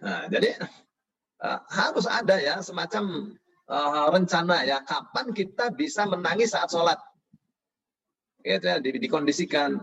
Nah 0.00 0.24
jadi 0.32 0.56
uh, 1.44 1.60
harus 1.68 2.06
ada 2.08 2.40
ya 2.40 2.64
semacam 2.64 3.36
uh, 3.68 4.06
rencana 4.08 4.64
ya 4.64 4.80
kapan 4.86 5.34
kita 5.36 5.74
bisa 5.74 6.08
menangis 6.08 6.56
saat 6.56 6.72
sholat. 6.72 6.96
Gitu 8.44 8.64
ya 8.64 8.76
di, 8.80 8.96
dikondisikan 9.00 9.80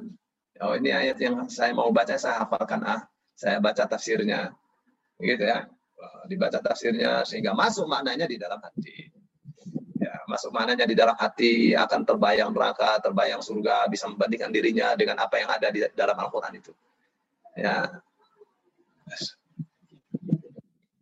oh 0.61 0.73
ini 0.77 0.89
ayat 0.93 1.17
yang 1.17 1.49
saya 1.49 1.73
mau 1.73 1.89
baca 1.89 2.15
saya 2.15 2.45
hafalkan 2.45 2.81
ah 2.85 3.01
saya 3.33 3.57
baca 3.57 3.83
tafsirnya 3.89 4.53
gitu 5.17 5.43
ya 5.45 5.65
dibaca 6.25 6.57
tafsirnya 6.61 7.25
sehingga 7.25 7.53
masuk 7.53 7.85
maknanya 7.85 8.25
di 8.25 8.37
dalam 8.37 8.57
hati 8.61 9.09
ya 10.01 10.13
masuk 10.25 10.49
mananya 10.49 10.85
di 10.89 10.97
dalam 10.97 11.13
hati 11.13 11.77
akan 11.77 12.01
terbayang 12.01 12.49
neraka, 12.49 12.97
terbayang 13.05 13.37
surga, 13.45 13.85
bisa 13.85 14.09
membandingkan 14.09 14.49
dirinya 14.49 14.97
dengan 14.97 15.21
apa 15.21 15.37
yang 15.37 15.49
ada 15.53 15.69
di 15.69 15.85
dalam 15.93 16.17
Al-Quran 16.17 16.57
itu. 16.57 16.73
Ya. 17.53 18.01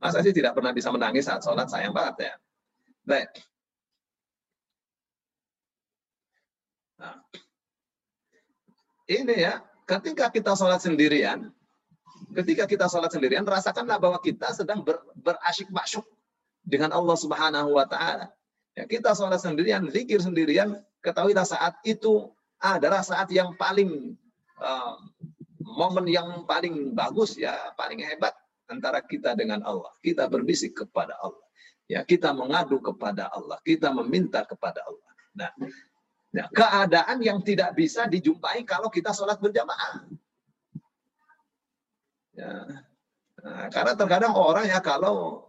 Masa 0.04 0.20
sih 0.20 0.36
tidak 0.36 0.52
pernah 0.56 0.76
bisa 0.76 0.92
menangis 0.92 1.28
saat 1.28 1.44
sholat, 1.44 1.72
sayang 1.72 1.96
banget 1.96 2.28
ya. 2.28 2.34
Baik. 3.08 3.30
Nah. 7.00 7.16
Ini 9.10 9.36
ya, 9.42 9.54
ketika 9.90 10.30
kita 10.30 10.54
sholat 10.54 10.86
sendirian, 10.86 11.50
ketika 12.38 12.70
kita 12.70 12.86
sholat 12.86 13.10
sendirian, 13.10 13.42
rasakanlah 13.42 13.98
bahwa 13.98 14.22
kita 14.22 14.54
sedang 14.54 14.86
ber, 14.86 15.02
berasyik 15.18 15.74
masyuk 15.74 16.06
dengan 16.62 16.94
Allah 16.94 17.18
Subhanahu 17.18 17.74
wa 17.74 17.90
taala. 17.90 18.30
Ya, 18.78 18.86
kita 18.86 19.18
sholat 19.18 19.42
sendirian, 19.42 19.90
zikir 19.90 20.22
sendirian, 20.22 20.78
ketahuilah 21.02 21.42
saat 21.42 21.82
itu 21.82 22.30
adalah 22.62 23.02
saat 23.02 23.26
yang 23.34 23.58
paling 23.58 24.14
uh, 24.62 24.94
momen 25.58 26.06
yang 26.06 26.46
paling 26.46 26.94
bagus 26.94 27.34
ya, 27.34 27.74
paling 27.74 28.06
hebat 28.06 28.38
antara 28.70 29.02
kita 29.02 29.34
dengan 29.34 29.66
Allah. 29.66 29.90
Kita 30.06 30.30
berbisik 30.30 30.86
kepada 30.86 31.18
Allah. 31.26 31.50
Ya, 31.90 32.06
kita 32.06 32.30
mengadu 32.30 32.78
kepada 32.78 33.34
Allah, 33.34 33.58
kita 33.66 33.90
meminta 33.90 34.46
kepada 34.46 34.86
Allah. 34.86 35.10
Nah, 35.34 35.50
nah 36.30 36.46
keadaan 36.54 37.18
yang 37.26 37.42
tidak 37.42 37.74
bisa 37.74 38.06
dijumpai 38.06 38.62
kalau 38.68 38.88
kita 38.92 39.10
sholat 39.14 39.42
berjamaah. 39.42 40.06
Ya. 42.38 42.54
Nah, 43.40 43.68
karena 43.72 43.94
terkadang 43.96 44.34
orang 44.36 44.68
ya 44.68 44.80
kalau 44.84 45.48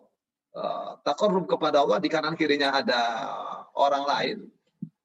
uh, 0.55 0.99
takarrub 1.03 1.47
kepada 1.47 1.83
Allah 1.83 1.99
di 1.99 2.09
kanan 2.11 2.39
kirinya 2.39 2.75
ada 2.75 3.03
orang 3.75 4.05
lain 4.07 4.39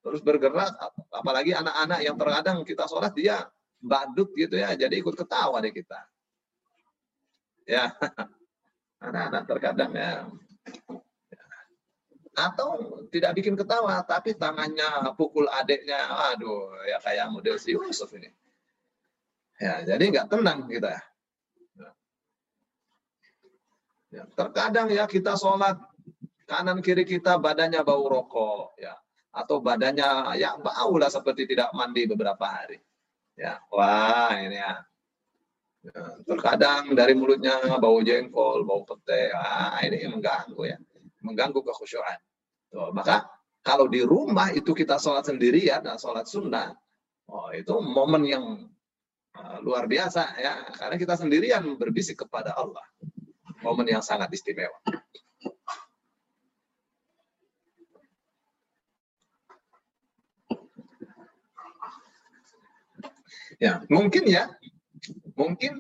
terus 0.06 0.22
bergerak 0.22 0.70
apalagi 1.10 1.58
anak-anak 1.58 2.00
yang 2.06 2.14
terkadang 2.14 2.62
kita 2.62 2.86
sholat 2.86 3.10
dia 3.18 3.50
badut 3.82 4.30
gitu 4.38 4.54
ya 4.54 4.78
jadi 4.78 4.94
ikut 5.02 5.18
ketawa 5.18 5.58
deh 5.66 5.74
kita 5.74 5.98
ya 7.66 7.90
anak-anak 9.06 9.44
terkadang 9.50 9.92
ya 9.98 10.30
atau 12.36 13.00
tidak 13.10 13.32
bikin 13.40 13.56
ketawa 13.56 14.04
tapi 14.04 14.36
tangannya 14.36 15.16
pukul 15.16 15.48
adiknya. 15.48 16.04
Aduh 16.36 16.76
ya 16.84 17.00
kayak 17.00 17.32
model 17.32 17.56
si 17.56 17.72
Yusuf 17.72 18.12
ini. 18.12 18.28
Ya 19.56 19.88
jadi 19.88 20.04
nggak 20.12 20.28
tenang 20.28 20.68
kita. 20.68 21.00
Ya, 24.12 24.24
terkadang 24.32 24.88
ya 24.92 25.08
kita 25.08 25.36
sholat 25.36 25.76
kanan 26.48 26.80
kiri 26.80 27.04
kita 27.08 27.40
badannya 27.40 27.84
bau 27.88 28.04
rokok 28.04 28.76
ya. 28.80 28.96
Atau 29.32 29.64
badannya 29.64 30.36
ya 30.36 30.60
bau 30.60 30.96
lah 31.00 31.08
seperti 31.08 31.48
tidak 31.48 31.72
mandi 31.72 32.04
beberapa 32.04 32.44
hari. 32.44 32.80
Ya 33.36 33.60
wah 33.72 34.32
ini 34.40 34.60
ya, 34.60 34.84
ya 35.88 36.00
terkadang 36.24 36.96
dari 36.96 37.16
mulutnya 37.16 37.80
bau 37.80 38.00
jengkol 38.00 38.64
bau 38.64 38.88
pete 38.88 39.32
ah 39.36 39.80
ini 39.84 40.08
mengganggu 40.08 40.64
ya 40.64 40.80
mengganggu 41.26 41.60
kekhusyuan. 41.66 42.22
Tuh, 42.70 42.94
maka 42.94 43.26
kalau 43.66 43.90
di 43.90 44.06
rumah 44.06 44.54
itu 44.54 44.78
kita 44.78 45.02
sholat 45.02 45.26
sendirian 45.26 45.82
dan 45.82 45.98
sholat 45.98 46.30
sunnah 46.30 46.70
oh 47.34 47.50
itu 47.50 47.74
momen 47.82 48.24
yang 48.30 48.46
uh, 49.34 49.58
luar 49.66 49.90
biasa 49.90 50.38
ya. 50.38 50.54
Karena 50.78 50.96
kita 51.02 51.18
sendirian 51.18 51.66
berbisik 51.82 52.22
kepada 52.22 52.54
Allah. 52.54 52.86
Momen 53.66 53.90
yang 53.90 54.06
sangat 54.06 54.30
istimewa. 54.30 54.78
Ya, 63.56 63.80
mungkin 63.88 64.28
ya, 64.28 64.52
mungkin 65.40 65.80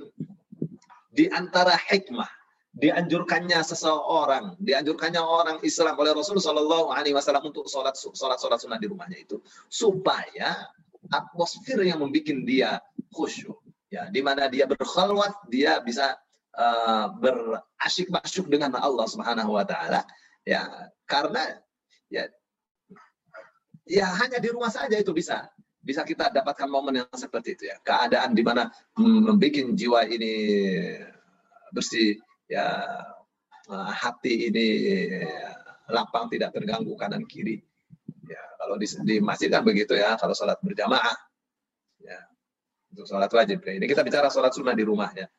di 1.12 1.28
antara 1.28 1.76
hikmah 1.76 2.35
dianjurkannya 2.76 3.64
seseorang, 3.64 4.60
dianjurkannya 4.60 5.24
orang 5.24 5.58
Islam 5.64 5.96
oleh 5.96 6.12
Rasulullah 6.12 6.44
Shallallahu 6.52 6.88
Alaihi 6.92 7.16
Wasallam 7.16 7.48
untuk 7.48 7.72
sholat 7.72 7.96
sholat 7.96 8.36
sholat 8.36 8.60
sunnah 8.60 8.76
di 8.76 8.92
rumahnya 8.92 9.16
itu 9.16 9.40
supaya 9.72 10.68
atmosfer 11.08 11.88
yang 11.88 12.04
membuat 12.04 12.36
dia 12.44 12.84
khusyuk, 13.16 13.56
ya, 13.88 14.12
di 14.12 14.20
mana 14.20 14.52
dia 14.52 14.68
berkhalwat, 14.68 15.48
dia 15.48 15.80
bisa 15.80 16.20
uh, 16.52 17.16
berasyik 17.16 18.12
masuk 18.12 18.52
dengan 18.52 18.76
Allah 18.76 19.08
Subhanahu 19.08 19.56
Wa 19.56 19.64
Taala, 19.64 20.04
ya, 20.44 20.92
karena 21.08 21.64
ya, 22.12 22.28
ya 23.88 24.06
hanya 24.20 24.44
di 24.44 24.52
rumah 24.52 24.74
saja 24.74 25.00
itu 25.00 25.16
bisa. 25.16 25.48
Bisa 25.86 26.02
kita 26.02 26.34
dapatkan 26.34 26.66
momen 26.66 27.06
yang 27.06 27.14
seperti 27.14 27.54
itu 27.54 27.70
ya. 27.70 27.78
Keadaan 27.86 28.34
di 28.34 28.42
mana 28.42 28.74
membuat 28.98 29.70
jiwa 29.78 30.02
ini 30.10 30.34
bersih, 31.70 32.18
ya 32.46 32.66
eh, 33.70 33.92
hati 33.94 34.50
ini 34.50 34.66
lapang 35.90 36.30
tidak 36.30 36.54
terganggu 36.54 36.94
kanan 36.98 37.26
kiri. 37.30 37.62
Ya, 38.26 38.42
kalau 38.58 38.76
di, 38.82 38.88
di 39.06 39.16
masjid 39.22 39.54
kan 39.54 39.62
begitu 39.62 39.94
ya, 39.94 40.18
kalau 40.18 40.34
sholat 40.34 40.58
berjamaah. 40.66 41.18
Ya, 42.02 42.20
untuk 42.94 43.06
sholat 43.06 43.30
wajib. 43.30 43.62
Ya. 43.62 43.78
Ini 43.78 43.86
kita 43.86 44.02
bicara 44.02 44.34
sholat 44.34 44.54
sunnah 44.54 44.74
di 44.74 44.86
rumah 44.86 45.14
ya. 45.14 45.30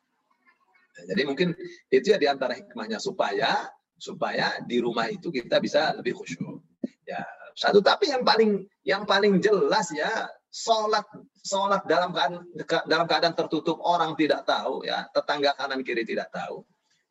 ya 0.95 1.03
jadi 1.13 1.21
mungkin 1.27 1.51
itu 1.91 2.15
ya 2.15 2.17
di 2.19 2.27
antara 2.31 2.55
hikmahnya 2.55 2.99
supaya 2.99 3.67
supaya 3.97 4.61
di 4.63 4.77
rumah 4.79 5.09
itu 5.11 5.27
kita 5.33 5.59
bisa 5.59 5.91
lebih 5.99 6.15
khusyuk. 6.15 6.63
Ya, 7.07 7.23
satu 7.55 7.79
tapi 7.83 8.11
yang 8.11 8.23
paling 8.23 8.67
yang 8.87 9.03
paling 9.03 9.39
jelas 9.43 9.91
ya 9.91 10.29
sholat 10.47 11.03
sholat 11.43 11.83
dalam 11.89 12.15
keadaan 12.15 12.43
dalam 12.87 13.05
keadaan 13.09 13.35
tertutup 13.35 13.79
orang 13.83 14.15
tidak 14.15 14.47
tahu 14.47 14.83
ya 14.87 15.07
tetangga 15.11 15.55
kanan 15.55 15.83
kiri 15.83 16.03
tidak 16.07 16.31
tahu 16.31 16.63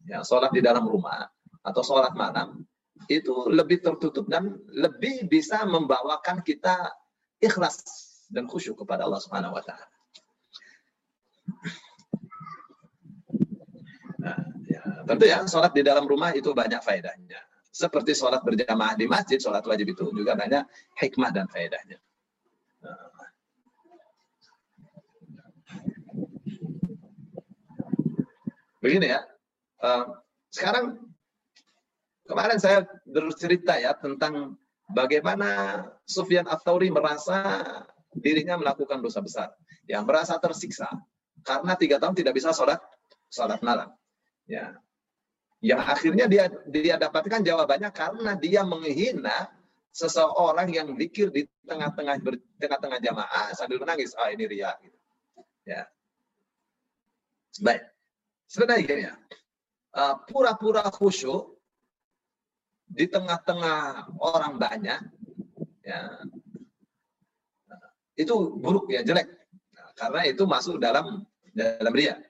ya 0.06 0.22
sholat 0.22 0.54
di 0.54 0.62
dalam 0.62 0.86
rumah 0.86 1.26
atau 1.66 1.82
sholat 1.82 2.14
malam 2.14 2.62
itu 3.10 3.50
lebih 3.52 3.84
tertutup 3.84 4.26
dan 4.30 4.56
lebih 4.72 5.28
bisa 5.28 5.66
membawakan 5.68 6.40
kita 6.40 6.90
ikhlas 7.42 7.84
dan 8.32 8.48
khusyuk 8.48 8.82
kepada 8.82 9.04
Allah 9.04 9.20
Subhanahu 9.20 9.54
wa 9.54 9.62
taala. 9.62 9.86
Nah, 14.22 14.38
ya, 14.66 14.82
tentu 15.06 15.24
ya 15.28 15.44
sholat 15.46 15.70
di 15.76 15.82
dalam 15.84 16.08
rumah 16.08 16.32
itu 16.34 16.50
banyak 16.50 16.80
faedahnya. 16.82 17.38
Seperti 17.70 18.16
sholat 18.16 18.40
berjamaah 18.40 18.96
di 18.96 19.04
masjid, 19.04 19.36
sholat 19.36 19.60
wajib 19.68 19.92
itu 19.92 20.08
juga 20.16 20.32
banyak 20.32 20.64
hikmah 20.96 21.30
dan 21.30 21.46
faedahnya. 21.52 22.00
Begini 28.80 29.12
ya, 29.12 29.20
uh, 29.82 30.04
sekarang 30.52 31.00
kemarin 32.26 32.58
saya 32.58 32.84
bercerita 33.06 33.76
ya 33.76 33.92
tentang 33.96 34.56
bagaimana 34.92 35.82
Sufyan 36.06 36.46
Ats-Tsauri 36.46 36.90
merasa 36.92 37.62
dirinya 38.16 38.56
melakukan 38.56 39.02
dosa 39.04 39.20
besar, 39.20 39.52
yang 39.84 40.08
merasa 40.08 40.38
tersiksa 40.40 40.88
karena 41.44 41.76
tiga 41.76 41.96
tahun 42.00 42.16
tidak 42.16 42.34
bisa 42.34 42.50
sholat 42.54 42.80
sholat 43.28 43.60
malam. 43.60 43.92
Ya, 44.46 44.78
yang 45.60 45.82
akhirnya 45.82 46.30
dia 46.30 46.46
dia 46.70 46.94
dapatkan 46.96 47.42
jawabannya 47.42 47.90
karena 47.90 48.32
dia 48.38 48.62
menghina 48.62 49.50
seseorang 49.90 50.68
yang 50.68 50.92
dikir 50.92 51.32
di 51.32 51.48
tengah-tengah 51.64 52.20
tengah-tengah 52.60 53.00
jamaah 53.00 53.46
sambil 53.56 53.80
menangis. 53.80 54.12
Ah 54.14 54.28
ini 54.28 54.44
ria. 54.44 54.76
Gitu. 54.78 54.98
Ya. 55.64 55.88
Baik. 57.64 57.82
Sebenarnya 58.46 59.16
pura-pura 60.28 60.84
khusyuk 60.92 61.56
di 62.86 63.08
tengah-tengah 63.08 64.12
orang 64.20 64.60
banyak, 64.60 65.00
ya, 65.82 66.00
itu 68.14 68.34
buruk 68.60 68.92
ya 68.92 69.02
jelek, 69.02 69.26
nah, 69.72 69.90
karena 69.96 70.20
itu 70.28 70.42
masuk 70.44 70.76
dalam 70.78 71.24
dalam 71.56 71.92
ria. 71.96 72.20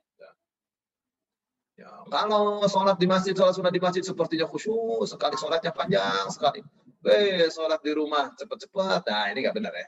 Ya, 1.76 1.92
kalau 2.08 2.64
sholat 2.64 2.96
di 2.96 3.04
masjid, 3.04 3.36
sholat 3.36 3.52
sunnah 3.52 3.74
di 3.74 3.82
masjid 3.82 4.00
sepertinya 4.00 4.48
khusyuk 4.48 5.04
sekali, 5.04 5.36
sholatnya 5.36 5.76
panjang 5.76 6.24
sekali. 6.32 6.64
Eh, 7.04 7.52
sholat 7.52 7.84
di 7.84 7.92
rumah 7.92 8.32
cepat-cepat, 8.32 9.04
nah 9.06 9.28
ini 9.28 9.44
nggak 9.44 9.56
benar 9.60 9.72
ya. 9.76 9.86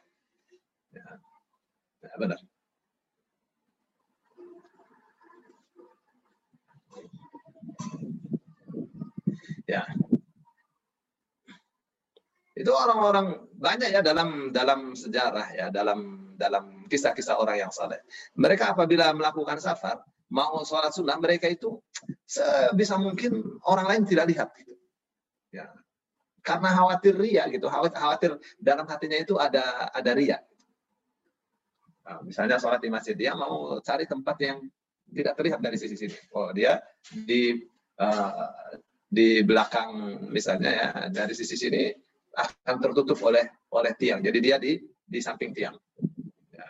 ya. 0.95 1.07
Benar. 2.19 2.39
Ya. 9.69 9.85
Itu 12.57 12.73
orang-orang 12.75 13.53
banyak 13.55 13.95
ya 13.95 14.01
dalam 14.03 14.51
dalam 14.51 14.97
sejarah 14.97 15.47
ya, 15.55 15.67
dalam 15.69 16.33
dalam 16.35 16.89
kisah-kisah 16.89 17.37
orang 17.39 17.69
yang 17.69 17.71
saleh. 17.71 18.01
Mereka 18.35 18.75
apabila 18.75 19.13
melakukan 19.13 19.61
safar, 19.61 20.03
mau 20.33 20.65
sholat 20.65 20.91
sunnah, 20.91 21.21
mereka 21.21 21.47
itu 21.47 21.79
sebisa 22.25 22.97
mungkin 22.99 23.61
orang 23.69 23.87
lain 23.87 24.03
tidak 24.09 24.27
lihat. 24.33 24.49
Gitu. 24.57 24.75
Ya. 25.53 25.69
karena 26.45 26.73
khawatir 26.81 27.13
ria 27.13 27.45
gitu, 27.53 27.69
khawatir, 27.69 27.99
khawatir 28.01 28.31
dalam 28.57 28.89
hatinya 28.89 29.21
itu 29.21 29.37
ada 29.37 29.93
ada 29.93 30.11
ria. 30.17 30.41
Nah, 32.09 32.25
misalnya 32.25 32.57
sholat 32.57 32.81
di 32.81 32.89
masjid, 32.89 33.13
dia 33.13 33.37
mau 33.37 33.77
cari 33.85 34.09
tempat 34.09 34.37
yang 34.41 34.65
tidak 35.13 35.37
terlihat 35.37 35.61
dari 35.61 35.77
sisi 35.77 35.93
sini. 35.93 36.17
Oh, 36.33 36.49
dia 36.57 36.81
di 37.13 37.69
uh, 38.01 38.49
di 39.09 39.41
belakang 39.41 40.21
misalnya 40.29 40.71
ya 40.71 40.89
dari 41.09 41.33
sisi 41.33 41.57
sini 41.57 41.89
akan 42.37 42.77
tertutup 42.79 43.17
oleh 43.25 43.49
oleh 43.73 43.93
tiang. 43.97 44.21
Jadi 44.21 44.39
dia 44.39 44.57
di 44.61 44.77
di 44.85 45.19
samping 45.25 45.57
tiang. 45.57 45.75
Ya, 46.53 46.69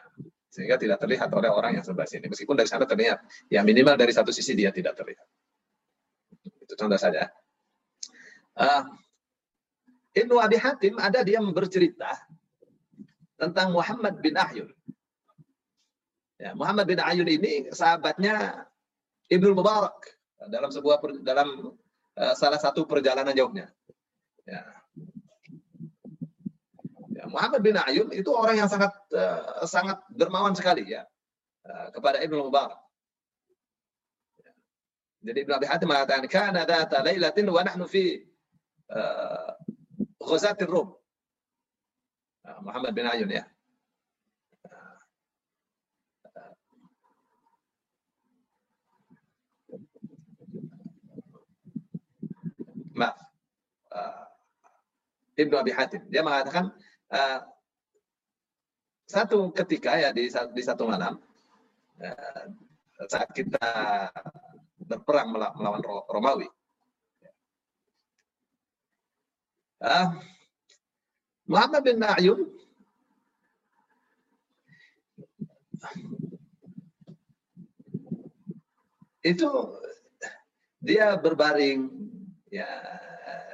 sehingga 0.48 0.78
tidak 0.78 1.02
terlihat 1.02 1.28
oleh 1.34 1.50
orang 1.50 1.76
yang 1.76 1.84
sebelah 1.84 2.06
sini. 2.06 2.30
Meskipun 2.30 2.54
dari 2.54 2.70
sana 2.70 2.86
terlihat, 2.86 3.20
ya 3.50 3.60
minimal 3.66 3.98
dari 3.98 4.14
satu 4.14 4.30
sisi 4.30 4.54
dia 4.54 4.70
tidak 4.70 4.94
terlihat. 4.94 5.26
Itu 6.62 6.78
contoh 6.78 6.96
saja. 6.96 7.26
Uh, 8.54 8.86
Ibnu 10.14 10.38
Abi 10.38 10.58
Hatim 10.58 10.98
ada 10.98 11.22
dia 11.26 11.42
bercerita 11.42 12.10
tentang 13.38 13.70
Muhammad 13.70 14.18
bin 14.18 14.34
Ahyun. 14.34 14.70
Ya, 16.38 16.54
Muhammad 16.54 16.86
bin 16.86 17.02
Ayun 17.02 17.26
ini 17.26 17.66
sahabatnya 17.74 18.66
Ibnu 19.26 19.58
Mubarak 19.58 20.06
dalam 20.46 20.70
sebuah 20.70 21.02
dalam 21.26 21.74
uh, 22.18 22.34
salah 22.34 22.58
satu 22.58 22.84
perjalanan 22.84 23.32
jauhnya. 23.32 23.70
Ya. 24.44 24.60
ya. 27.14 27.24
Muhammad 27.30 27.62
bin 27.62 27.78
Ayun 27.78 28.10
itu 28.10 28.28
orang 28.34 28.58
yang 28.58 28.68
sangat 28.68 28.90
uh, 29.14 29.62
sangat 29.64 30.02
dermawan 30.10 30.52
sekali 30.58 30.84
ya 30.90 31.06
uh, 31.64 31.88
kepada 31.94 32.18
Ibnu 32.18 32.50
Mubarak. 32.50 32.80
Ya. 34.42 34.52
Jadi 35.30 35.38
Ibnu 35.46 35.52
Abi 35.54 35.66
Hatim 35.70 35.88
mengatakan 35.88 36.26
kana 36.26 36.66
data 36.66 37.00
lailatin 37.06 37.46
wa 37.46 37.62
nahnu 37.62 37.86
fi 37.86 38.26
ghazatir 40.18 40.68
Rum. 40.68 40.96
Muhammad 42.64 42.96
bin 42.96 43.04
Ayun 43.04 43.28
ya. 43.28 43.44
maaf 52.98 53.18
uh, 53.94 54.26
Ibnu 55.38 55.54
Abi 55.54 55.70
Hatim. 55.70 56.02
Dia 56.10 56.26
mengatakan 56.26 56.74
uh, 57.14 57.40
satu 59.08 59.48
ketika 59.54 59.96
ya 59.96 60.10
di, 60.12 60.28
di 60.28 60.62
satu 60.62 60.84
malam 60.84 61.16
uh, 62.02 62.44
saat 63.08 63.30
kita 63.32 63.64
berperang 64.84 65.32
melawan 65.32 65.80
Romawi 66.10 66.48
uh, 69.80 70.12
Muhammad 71.48 71.80
bin 71.86 71.96
Na'yun 72.04 72.52
itu 79.24 79.48
dia 80.84 81.16
berbaring 81.16 81.88
ya 82.52 82.68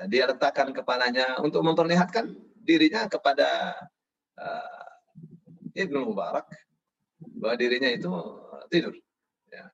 dia 0.09 0.29
letakkan 0.29 0.73
kepalanya 0.75 1.39
untuk 1.41 1.65
memperlihatkan 1.65 2.33
dirinya 2.65 3.07
kepada 3.09 3.77
uh, 4.41 4.89
Ibnu 5.75 6.11
Mubarak 6.11 6.49
bahwa 7.39 7.55
dirinya 7.59 7.91
itu 7.91 8.11
tidur. 8.71 8.95
Ya. 9.51 9.69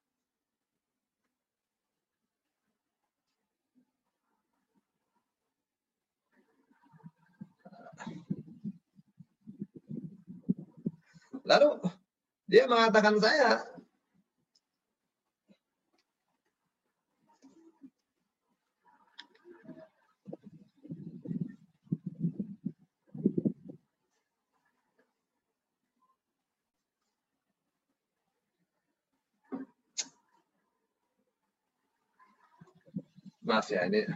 Lalu 11.45 11.69
dia 12.51 12.67
mengatakan 12.67 13.19
saya 13.23 13.63
maaf 33.51 33.67
ya 33.75 33.83
ini 33.91 34.07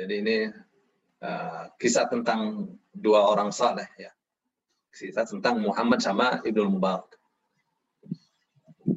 Jadi 0.00 0.16
ini 0.16 0.48
uh, 1.20 1.68
kisah 1.76 2.08
tentang 2.08 2.72
dua 2.88 3.28
orang 3.28 3.52
saleh 3.52 3.84
ya. 4.00 4.08
Kisah 4.96 5.28
tentang 5.28 5.60
Muhammad 5.60 6.00
sama 6.00 6.40
Ibnu 6.40 6.72
Mubarak. 6.72 7.20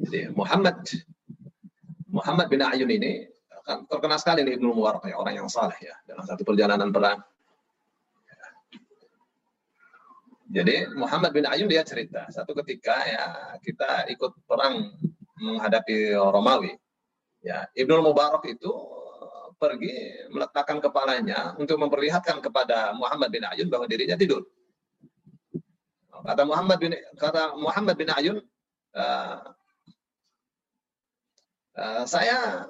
Jadi 0.08 0.32
Muhammad 0.32 0.80
Muhammad 2.08 2.48
bin 2.48 2.64
Ayun 2.64 2.88
ini 2.88 3.33
kan 3.64 3.88
terkenal 3.88 4.20
sekali 4.20 4.44
nih 4.44 4.60
Ibnu 4.60 4.76
Mubarak 4.76 5.08
ya, 5.08 5.16
orang 5.16 5.40
yang 5.40 5.48
saleh 5.48 5.76
ya 5.80 5.96
dalam 6.04 6.28
satu 6.28 6.44
perjalanan 6.44 6.92
perang. 6.92 7.24
Jadi 10.54 10.86
Muhammad 10.94 11.32
bin 11.34 11.48
Ayun 11.48 11.66
dia 11.66 11.82
cerita 11.82 12.28
satu 12.30 12.52
ketika 12.62 12.94
ya 13.08 13.24
kita 13.64 14.06
ikut 14.12 14.44
perang 14.44 14.92
menghadapi 15.40 16.14
Romawi. 16.14 16.76
Ya, 17.40 17.66
Ibnu 17.72 18.04
Mubarak 18.04 18.44
itu 18.46 18.70
pergi 19.56 20.28
meletakkan 20.28 20.78
kepalanya 20.78 21.56
untuk 21.56 21.80
memperlihatkan 21.80 22.44
kepada 22.44 22.92
Muhammad 22.92 23.32
bin 23.32 23.42
Ayun 23.48 23.72
bahwa 23.72 23.88
dirinya 23.88 24.14
tidur. 24.14 24.44
Kata 26.24 26.42
Muhammad 26.44 26.78
bin 26.80 26.92
kata 27.16 27.56
Muhammad 27.56 27.96
bin 27.96 28.08
Ayun, 28.12 28.38
uh, 28.96 29.36
uh, 31.76 32.04
saya 32.08 32.68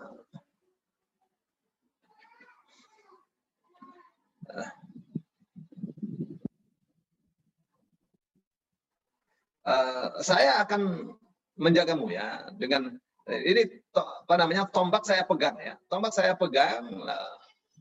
uh, 9.65 10.09
saya 10.21 10.61
akan 10.63 11.13
menjagamu 11.57 12.11
ya 12.13 12.47
dengan 12.55 12.95
ini 13.25 13.81
to, 13.89 14.03
apa 14.05 14.35
namanya 14.37 14.69
tombak 14.69 15.03
saya 15.09 15.25
pegang 15.25 15.57
ya. 15.57 15.81
Tombak 15.89 16.13
saya 16.13 16.37
pegang 16.37 16.85
uh, 16.93 17.37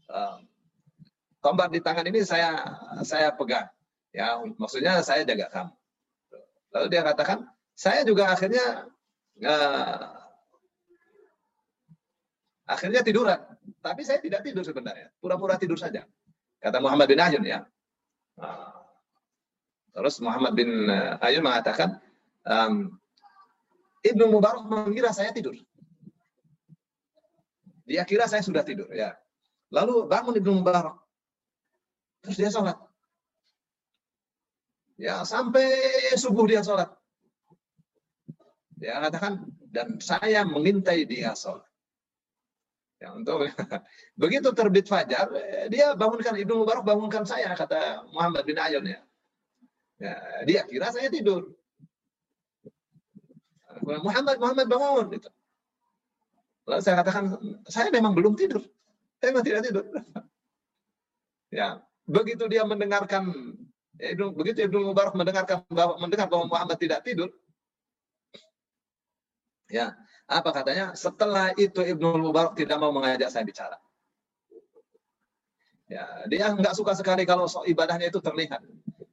uh, 0.07 0.37
tombak 1.43 1.67
di 1.67 1.83
tangan 1.83 2.07
ini 2.07 2.23
saya 2.23 2.63
saya 3.03 3.35
pegang 3.35 3.67
ya. 4.15 4.39
Maksudnya 4.55 5.03
saya 5.03 5.27
jaga 5.27 5.51
kamu. 5.51 5.73
Lalu 6.73 6.87
dia 6.89 7.01
katakan 7.03 7.43
saya 7.75 8.07
juga 8.07 8.31
akhirnya 8.31 8.87
uh, 9.43 9.99
akhirnya 12.63 13.03
tiduran. 13.03 13.39
Tapi 13.83 14.07
saya 14.07 14.23
tidak 14.23 14.47
tidur 14.47 14.63
sebenarnya. 14.63 15.11
Pura-pura 15.19 15.59
tidur 15.59 15.75
saja 15.75 16.07
kata 16.63 16.79
Muhammad 16.79 17.11
bin 17.11 17.19
Ayun 17.19 17.43
ya 17.43 17.67
uh, 18.39 18.73
Terus 19.93 20.17
Muhammad 20.25 20.57
bin 20.57 20.89
eh, 20.89 21.21
Ayun 21.21 21.45
mengatakan, 21.45 22.01
um, 22.49 22.97
Ibnu 24.01 24.25
Mubarak 24.25 24.65
mengira 24.65 25.13
saya 25.13 25.29
tidur. 25.29 25.53
Dia 27.85 28.01
kira 28.03 28.25
saya 28.25 28.41
sudah 28.41 28.65
tidur. 28.65 28.89
ya. 28.89 29.13
Lalu 29.69 30.09
bangun 30.09 30.33
Ibnu 30.41 30.65
Mubarak. 30.65 30.97
Terus 32.25 32.37
dia 32.41 32.49
sholat. 32.49 32.77
Ya, 34.97 35.21
sampai 35.29 35.69
subuh 36.17 36.49
dia 36.49 36.65
sholat. 36.65 36.89
Dia 38.73 38.97
katakan, 38.97 39.45
dan 39.69 40.01
saya 40.01 40.41
mengintai 40.41 41.05
dia 41.05 41.37
sholat. 41.37 41.69
Ya, 43.03 43.11
untuk 43.11 43.43
begitu 44.21 44.55
terbit 44.55 44.87
fajar, 44.87 45.27
dia 45.67 45.91
bangunkan 45.91 46.39
Ibnu 46.39 46.63
Mubarak 46.63 46.87
bangunkan 46.87 47.27
saya 47.27 47.51
kata 47.51 48.07
Muhammad 48.15 48.47
bin 48.47 48.55
Ayun 48.55 48.87
ya. 48.87 49.03
Ya, 49.99 50.15
dia 50.47 50.61
kira 50.63 50.87
saya 50.87 51.11
tidur. 51.11 51.51
Muhammad, 53.83 54.39
Muhammad 54.39 54.67
bangun. 54.71 55.05
Gitu. 55.19 55.29
Lalu 56.63 56.79
saya 56.79 56.95
katakan, 57.03 57.35
saya 57.67 57.91
memang 57.91 58.15
belum 58.15 58.39
tidur. 58.39 58.63
Saya 59.19 59.35
memang 59.35 59.47
tidak 59.51 59.67
tidur. 59.67 59.83
ya, 61.59 61.83
begitu 62.07 62.47
dia 62.47 62.63
mendengarkan, 62.63 63.35
ya, 63.99 64.15
begitu 64.15 64.63
Ibnu 64.63 64.95
Mubarak 64.95 65.11
mendengarkan 65.19 65.59
bahwa, 65.67 65.99
mendengar 65.99 66.31
bahwa 66.31 66.47
Muhammad 66.47 66.79
tidak 66.79 67.03
tidur, 67.03 67.27
ya, 69.67 69.91
apa 70.27 70.49
katanya? 70.55 70.95
Setelah 70.95 71.51
itu 71.59 71.83
Ibnu 71.83 72.19
Mubarak 72.19 72.55
tidak 72.55 72.79
mau 72.79 72.95
mengajak 72.95 73.29
saya 73.29 73.43
bicara. 73.43 73.77
Ya, 75.91 76.07
dia 76.25 76.49
nggak 76.55 76.73
suka 76.73 76.95
sekali 76.95 77.27
kalau 77.27 77.45
ibadahnya 77.67 78.09
itu 78.09 78.23
terlihat. 78.23 78.63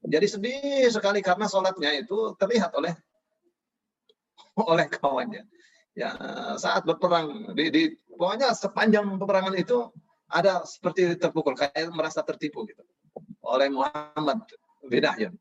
Jadi 0.06 0.26
sedih 0.26 0.88
sekali 0.88 1.20
karena 1.20 1.46
sholatnya 1.50 1.92
itu 1.92 2.34
terlihat 2.38 2.72
oleh 2.78 2.94
oleh 4.70 4.86
kawannya. 4.88 5.44
Ya, 5.98 6.14
saat 6.56 6.86
berperang 6.86 7.52
di, 7.52 7.64
di 7.68 7.82
pokoknya 8.14 8.54
sepanjang 8.54 9.18
peperangan 9.18 9.58
itu 9.58 9.90
ada 10.30 10.62
seperti 10.62 11.18
terpukul 11.18 11.58
kayak 11.58 11.90
merasa 11.90 12.22
tertipu 12.22 12.62
gitu 12.70 12.86
oleh 13.42 13.66
Muhammad 13.68 14.46
bin 14.86 15.02
Ayyub. 15.02 15.34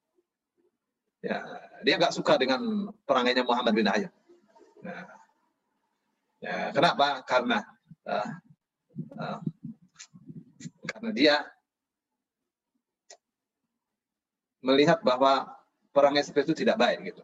Ya, 1.21 1.45
dia 1.85 1.95
nggak 2.01 2.15
suka 2.15 2.41
dengan 2.41 2.89
perangainya 3.05 3.45
Muhammad 3.45 3.77
bin 3.77 3.85
Ayyub. 3.85 4.13
Nah, 4.81 5.18
ya, 6.43 6.71
kenapa? 6.75 7.23
Karena 7.23 7.63
uh, 8.07 8.29
uh, 9.19 9.39
karena 10.89 11.09
dia 11.15 11.35
melihat 14.59 14.99
bahwa 14.99 15.47
perangnya 15.95 16.23
seperti 16.23 16.51
itu 16.51 16.67
tidak 16.67 16.79
baik 16.79 17.13
gitu. 17.13 17.23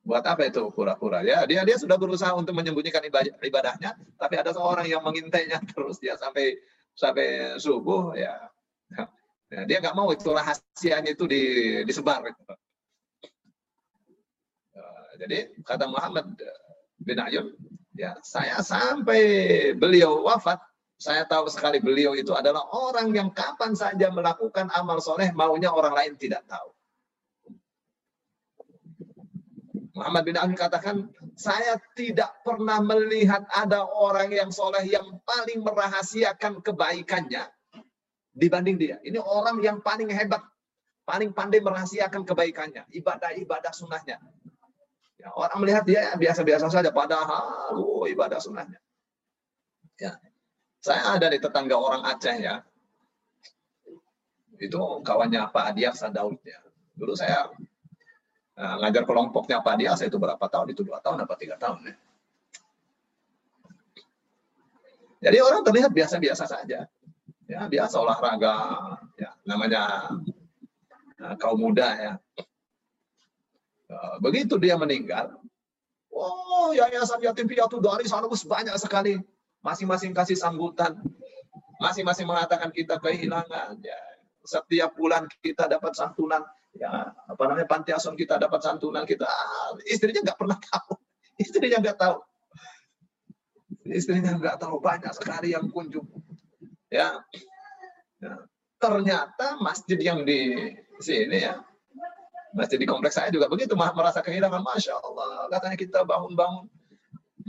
Buat 0.00 0.24
apa 0.24 0.48
itu 0.48 0.72
pura-pura? 0.72 1.20
Ya, 1.20 1.44
dia 1.44 1.60
dia 1.60 1.76
sudah 1.76 2.00
berusaha 2.00 2.32
untuk 2.32 2.56
menyembunyikan 2.56 3.04
ibadahnya, 3.44 4.00
tapi 4.16 4.34
ada 4.40 4.50
seorang 4.56 4.88
yang 4.88 5.04
mengintainya 5.04 5.60
terus 5.70 6.00
dia 6.00 6.16
sampai 6.16 6.56
sampai 6.96 7.56
subuh 7.60 8.16
ya. 8.16 8.48
ya 9.50 9.66
dia 9.66 9.78
nggak 9.82 9.96
mau 9.98 10.08
itu 10.14 10.30
rahasianya 10.30 11.10
itu 11.12 11.24
di, 11.26 11.42
disebar. 11.84 12.22
Gitu. 12.22 12.54
jadi 15.20 15.52
kata 15.60 15.84
Muhammad 15.84 16.32
bin 16.96 17.20
Ayub, 17.20 17.52
ya 17.96 18.14
saya 18.22 18.62
sampai 18.62 19.22
beliau 19.74 20.22
wafat 20.22 20.60
saya 21.00 21.24
tahu 21.24 21.48
sekali 21.48 21.80
beliau 21.80 22.12
itu 22.12 22.36
adalah 22.36 22.60
orang 22.76 23.08
yang 23.16 23.32
kapan 23.32 23.72
saja 23.72 24.12
melakukan 24.12 24.68
amal 24.76 25.00
soleh 25.00 25.32
maunya 25.32 25.72
orang 25.72 25.96
lain 25.96 26.12
tidak 26.20 26.44
tahu. 26.44 26.68
Muhammad 29.96 30.22
bin 30.28 30.36
Ali 30.36 30.56
katakan, 30.56 31.12
saya 31.36 31.76
tidak 31.92 32.40
pernah 32.40 32.80
melihat 32.80 33.44
ada 33.52 33.84
orang 33.84 34.32
yang 34.32 34.48
soleh 34.48 34.84
yang 34.88 35.20
paling 35.28 35.60
merahasiakan 35.60 36.64
kebaikannya 36.64 37.48
dibanding 38.32 38.80
dia. 38.80 38.96
Ini 39.04 39.20
orang 39.20 39.60
yang 39.60 39.84
paling 39.84 40.08
hebat, 40.08 40.40
paling 41.04 41.36
pandai 41.36 41.60
merahasiakan 41.60 42.24
kebaikannya, 42.24 42.88
ibadah-ibadah 42.92 43.72
sunnahnya. 43.76 44.16
Ya, 45.20 45.28
orang 45.36 45.58
melihat 45.60 45.84
dia 45.84 46.16
biasa-biasa 46.16 46.72
saja, 46.72 46.88
padahal 46.88 47.76
oh, 47.76 48.08
ibadah 48.08 48.40
sunnahnya. 48.40 48.80
Ya, 50.00 50.16
saya 50.80 51.12
ada 51.12 51.28
di 51.28 51.36
tetangga 51.36 51.76
orang 51.76 52.08
Aceh 52.08 52.40
ya. 52.40 52.64
Itu 54.56 55.04
kawannya 55.04 55.52
Pak 55.52 55.76
Adiasa 55.76 56.08
Daud 56.08 56.40
ya. 56.40 56.56
Dulu 56.96 57.12
saya 57.12 57.52
uh, 58.56 58.76
ngajar 58.80 59.04
kelompoknya 59.04 59.60
Pak 59.60 59.76
Adiasa 59.76 60.08
itu 60.08 60.16
berapa 60.16 60.40
tahun? 60.40 60.72
Itu 60.72 60.88
dua 60.88 61.04
tahun 61.04 61.20
apa 61.28 61.36
tiga 61.36 61.60
tahun 61.60 61.84
ya. 61.84 61.96
Jadi 65.20 65.36
orang 65.44 65.60
terlihat 65.68 65.92
biasa-biasa 65.92 66.48
saja. 66.48 66.88
Ya, 67.44 67.60
biasa 67.66 67.98
olahraga, 68.00 68.56
ya, 69.20 69.36
namanya 69.44 70.08
uh, 71.20 71.34
kaum 71.36 71.60
muda 71.60 71.88
ya. 72.00 72.12
Uh, 73.90 74.22
begitu 74.22 74.54
dia 74.54 74.78
meninggal, 74.78 75.34
oh 76.14 76.70
yayasan 76.70 77.18
yatim 77.26 77.50
piatu 77.50 77.82
dari 77.82 78.06
sana 78.06 78.30
banyak 78.30 78.76
sekali 78.78 79.18
masing-masing 79.66 80.14
kasih 80.14 80.38
sambutan, 80.38 80.94
masing-masing 81.82 82.22
mengatakan 82.22 82.70
kita 82.70 83.02
kehilangan. 83.02 83.74
Ya. 83.82 83.98
Setiap 84.46 84.94
bulan 84.94 85.26
kita 85.42 85.66
dapat 85.66 85.98
santunan, 85.98 86.46
ya 86.70 87.10
apa 87.10 87.42
namanya 87.50 87.66
panti 87.66 87.90
asuhan 87.90 88.14
kita 88.14 88.38
dapat 88.38 88.62
santunan 88.62 89.02
kita 89.02 89.26
istrinya 89.90 90.22
nggak 90.22 90.38
pernah 90.38 90.58
tahu, 90.62 90.94
istrinya 91.42 91.78
nggak 91.82 91.98
tahu, 91.98 92.16
istrinya 93.90 94.32
nggak 94.38 94.56
tahu 94.62 94.78
banyak 94.78 95.12
sekali 95.18 95.50
yang 95.50 95.66
kunjung. 95.66 96.06
Ya, 96.90 97.22
ya. 98.22 98.38
ternyata 98.78 99.58
masjid 99.58 99.98
yang 99.98 100.22
di 100.22 100.56
sini 100.98 101.42
ya 101.42 101.58
masjid 102.56 102.78
di 102.78 102.86
kompleks 102.88 103.16
saya 103.18 103.30
juga 103.30 103.46
begitu 103.46 103.72
merasa 103.78 104.20
kehilangan 104.20 104.62
masya 104.62 104.98
Allah 104.98 105.46
katanya 105.50 105.76
kita 105.78 105.98
bangun-bangun 106.02 106.66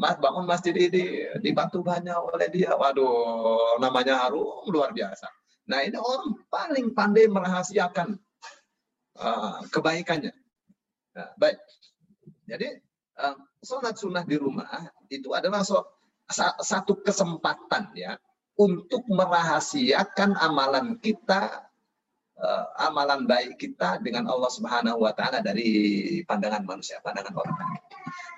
Mas 0.01 0.15
bangun 0.17 0.47
masjid 0.47 0.71
ini 0.73 1.29
dibantu 1.43 1.83
banyak 1.83 2.15
oleh 2.15 2.47
dia. 2.47 2.73
Waduh, 2.73 3.77
namanya 3.77 4.23
harum 4.23 4.65
luar 4.71 4.95
biasa. 4.95 5.27
Nah 5.67 5.83
ini 5.83 5.93
orang 5.99 6.41
paling 6.47 6.95
pandai 6.95 7.27
merahasiakan 7.29 8.17
uh, 9.21 9.61
kebaikannya. 9.69 10.33
Nah, 11.13 11.29
baik. 11.37 11.59
Jadi 12.47 12.67
uh, 13.19 13.35
sholat 13.61 13.95
sunnah 13.99 14.25
di 14.25 14.39
rumah 14.39 14.89
itu 15.11 15.29
adalah 15.35 15.61
so, 15.61 15.83
sa, 16.25 16.55
satu 16.57 17.03
kesempatan 17.03 17.93
ya 17.93 18.15
untuk 18.57 19.05
merahasiakan 19.05 20.39
amalan 20.39 20.97
kita, 20.97 21.70
uh, 22.41 22.65
amalan 22.89 23.29
baik 23.29 23.61
kita 23.61 24.01
dengan 24.01 24.25
Allah 24.27 24.49
Subhanahu 24.49 25.05
Wa 25.05 25.13
Taala 25.13 25.39
dari 25.39 26.19
pandangan 26.25 26.65
manusia, 26.65 26.97
pandangan 27.05 27.37
orang. 27.37 27.55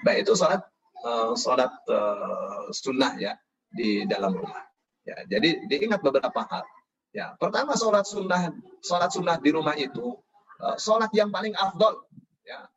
Baik 0.04 0.28
itu 0.28 0.36
sholat 0.36 0.62
uh, 1.08 1.34
sholat 1.34 1.72
uh, 1.88 2.68
sunnah 2.76 3.16
ya 3.18 3.34
di 3.72 4.04
dalam 4.06 4.36
rumah. 4.36 4.64
Ya, 5.04 5.20
jadi 5.28 5.68
diingat 5.68 6.00
beberapa 6.00 6.44
hal. 6.48 6.64
Ya, 7.12 7.36
pertama 7.36 7.76
sholat 7.76 8.08
sunnah, 8.08 8.52
sholat 8.80 9.12
sunnah 9.12 9.36
di 9.40 9.50
rumah 9.52 9.76
itu 9.76 10.16
uh, 10.64 10.78
sholat 10.80 11.12
yang 11.12 11.32
paling 11.32 11.52
afdol. 11.56 12.08
Ya, 12.48 12.68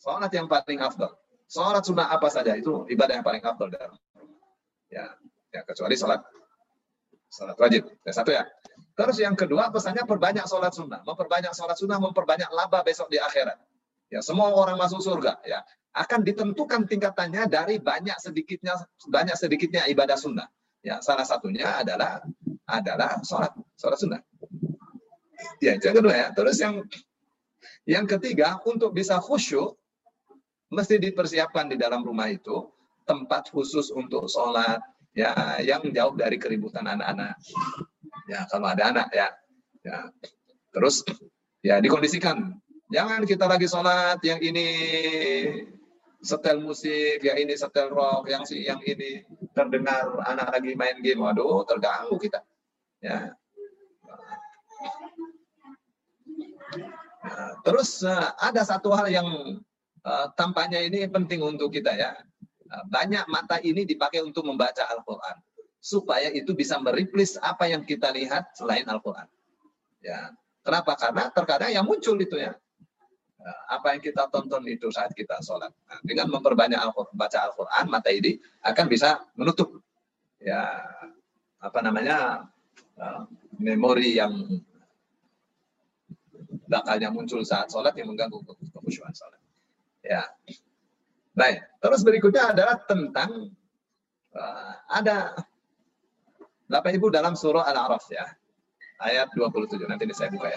sholat 0.00 0.32
yang 0.32 0.48
paling 0.48 0.80
afdol. 0.80 1.12
Sholat 1.44 1.84
sunnah 1.84 2.08
apa 2.08 2.28
saja 2.32 2.56
itu 2.56 2.88
ibadah 2.88 3.20
yang 3.20 3.26
paling 3.26 3.44
afdol 3.44 3.68
dalam. 3.68 3.94
Ya, 4.88 5.12
ya 5.52 5.60
kecuali 5.68 5.94
sholat 5.94 6.24
sholat 7.34 7.58
wajib. 7.58 7.90
Ya, 8.06 8.12
satu 8.14 8.30
ya. 8.30 8.46
Terus 8.94 9.18
yang 9.18 9.34
kedua 9.34 9.74
pesannya 9.74 10.06
perbanyak 10.06 10.46
sholat 10.46 10.70
sunnah. 10.70 11.02
Memperbanyak 11.02 11.50
sholat 11.50 11.74
sunnah, 11.74 11.98
memperbanyak 11.98 12.46
laba 12.54 12.86
besok 12.86 13.10
di 13.10 13.18
akhirat. 13.18 13.58
Ya, 14.14 14.22
semua 14.22 14.54
orang 14.54 14.78
masuk 14.78 15.02
surga. 15.02 15.42
Ya, 15.42 15.66
akan 15.98 16.22
ditentukan 16.22 16.86
tingkatannya 16.86 17.50
dari 17.50 17.82
banyak 17.82 18.14
sedikitnya 18.22 18.78
banyak 19.10 19.34
sedikitnya 19.34 19.90
ibadah 19.90 20.14
sunnah. 20.14 20.46
Ya, 20.86 21.02
salah 21.02 21.26
satunya 21.26 21.82
adalah 21.82 22.22
adalah 22.70 23.18
sholat 23.26 23.50
sholat 23.74 23.98
sunnah. 23.98 24.20
Ya, 25.58 25.74
yang 25.74 25.94
kedua 25.98 26.14
ya. 26.14 26.28
Terus 26.30 26.56
yang 26.62 26.86
yang 27.84 28.06
ketiga 28.06 28.62
untuk 28.62 28.94
bisa 28.94 29.18
khusyuk 29.18 29.74
mesti 30.70 31.02
dipersiapkan 31.02 31.70
di 31.70 31.76
dalam 31.78 32.06
rumah 32.06 32.30
itu 32.30 32.70
tempat 33.04 33.52
khusus 33.52 33.92
untuk 33.92 34.26
sholat 34.30 34.80
ya 35.14 35.62
yang 35.62 35.86
jauh 35.94 36.14
dari 36.18 36.36
keributan 36.36 36.84
anak-anak. 36.84 37.38
Ya 38.28 38.44
kalau 38.50 38.66
ada 38.68 38.90
anak 38.90 39.08
ya. 39.14 39.28
Ya. 39.86 39.98
Terus 40.74 41.06
ya 41.62 41.78
dikondisikan. 41.78 42.58
Jangan 42.92 43.24
kita 43.24 43.48
lagi 43.48 43.64
sholat 43.64 44.20
yang 44.20 44.38
ini 44.44 44.66
setel 46.20 46.60
musik, 46.60 47.20
yang 47.20 47.36
ini 47.36 47.54
setel 47.56 47.92
rock, 47.92 48.28
yang 48.28 48.44
si 48.44 48.64
yang 48.64 48.80
ini 48.84 49.24
terdengar 49.56 50.20
anak 50.24 50.52
lagi 50.52 50.72
main 50.76 50.98
game, 51.00 51.20
waduh 51.24 51.64
terganggu 51.64 52.16
kita. 52.20 52.40
Ya. 53.00 53.36
Nah, 57.24 57.52
terus 57.64 58.04
uh, 58.04 58.36
ada 58.36 58.64
satu 58.64 58.92
hal 58.92 59.08
yang 59.08 59.28
uh, 60.04 60.26
tampaknya 60.36 60.84
ini 60.84 61.08
penting 61.08 61.40
untuk 61.40 61.72
kita 61.72 61.92
ya. 61.96 62.12
Banyak 62.88 63.30
mata 63.30 63.62
ini 63.62 63.86
dipakai 63.86 64.24
untuk 64.24 64.46
membaca 64.48 64.86
Al-Quran 64.90 65.36
supaya 65.78 66.32
itu 66.32 66.56
bisa 66.56 66.80
meriplis 66.80 67.36
apa 67.38 67.68
yang 67.68 67.84
kita 67.84 68.08
lihat 68.10 68.56
selain 68.56 68.88
Al-Quran. 68.88 69.28
Ya, 70.00 70.32
kenapa? 70.64 70.96
Karena 70.96 71.28
terkadang 71.30 71.70
yang 71.72 71.84
muncul 71.84 72.16
itu 72.16 72.40
ya 72.40 72.56
Nah, 73.44 73.76
apa 73.76 73.92
yang 73.92 74.00
kita 74.00 74.24
tonton 74.32 74.64
itu 74.64 74.88
saat 74.88 75.12
kita 75.12 75.36
sholat. 75.44 75.68
Nah, 75.68 76.00
dengan 76.00 76.32
memperbanyak 76.32 76.80
Al 76.80 76.96
baca 77.12 77.38
Al-Quran, 77.44 77.84
mata 77.92 78.08
ini 78.08 78.40
akan 78.64 78.86
bisa 78.88 79.20
menutup 79.36 79.84
ya 80.40 80.80
apa 81.60 81.78
namanya 81.84 82.48
uh, 82.96 83.28
memori 83.60 84.16
yang 84.16 84.32
bakalnya 86.64 87.12
muncul 87.12 87.44
saat 87.44 87.68
sholat 87.68 87.92
yang 88.00 88.08
mengganggu 88.16 88.40
kekhusyuan 88.72 89.12
sholat. 89.12 89.36
Ya, 90.00 90.24
baik. 91.34 91.58
Terus 91.82 92.00
berikutnya 92.06 92.54
adalah 92.54 92.78
tentang 92.86 93.50
uh, 94.32 94.72
ada 94.88 95.34
Bapak 96.70 96.94
Ibu 96.96 97.12
dalam 97.12 97.36
surah 97.36 97.68
Al-A'raf 97.68 98.08
ya, 98.08 98.24
ayat 99.04 99.28
27. 99.36 99.84
Nanti 99.84 100.08
ini 100.08 100.16
saya 100.16 100.32
buka 100.32 100.48
ya. 100.48 100.56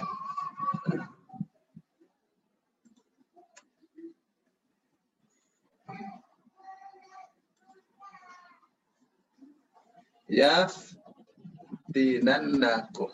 yaftinannakum 10.28 13.08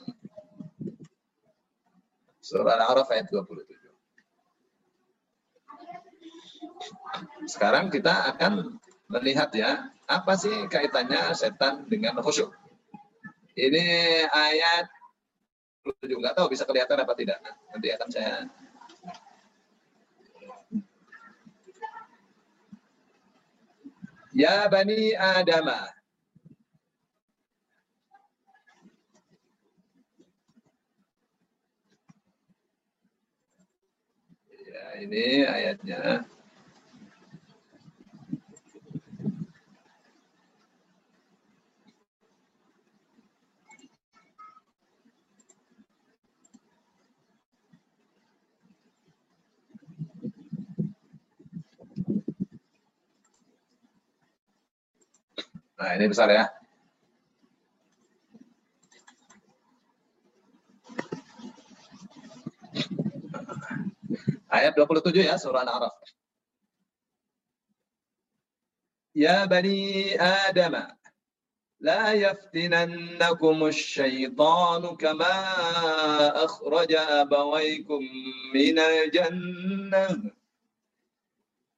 Surah 2.44 2.76
Al-A'raf 2.76 3.08
ayat 3.16 3.32
27. 3.32 3.83
Sekarang 7.46 7.92
kita 7.94 8.34
akan 8.36 8.80
melihat 9.12 9.50
ya, 9.56 9.92
apa 10.10 10.34
sih 10.36 10.68
kaitannya 10.72 11.32
setan 11.38 11.86
dengan 11.88 12.18
khusyuk. 12.20 12.52
Ini 13.54 13.86
ayat 14.28 14.90
27, 15.86 16.18
nggak 16.18 16.36
tahu 16.36 16.48
bisa 16.50 16.66
kelihatan 16.66 16.98
apa 16.98 17.14
tidak. 17.14 17.38
Nanti 17.70 17.88
akan 17.94 18.10
saya 18.10 18.50
Ya 24.34 24.66
Bani 24.66 25.14
Adam. 25.14 25.70
Ya, 34.66 34.86
ini 35.06 35.46
ayatnya. 35.46 36.26
Nah, 55.84 55.93
ini 56.03 56.11
besar 56.11 56.27
ya. 56.31 56.51
Ayat 64.49 64.75
27 64.75 65.23
ya, 65.23 65.37
surah 65.39 65.63
Al-A'raf. 65.63 65.95
Ya 69.15 69.47
Bani 69.47 70.15
Adam, 70.19 70.99
لا 71.81 72.13
يفتننكم 72.13 73.67
الشيطان 73.67 74.97
كما 74.97 75.35
أخرج 76.45 76.93
أبويكم 76.93 78.03
من 78.55 78.79
الجنة 78.79 80.33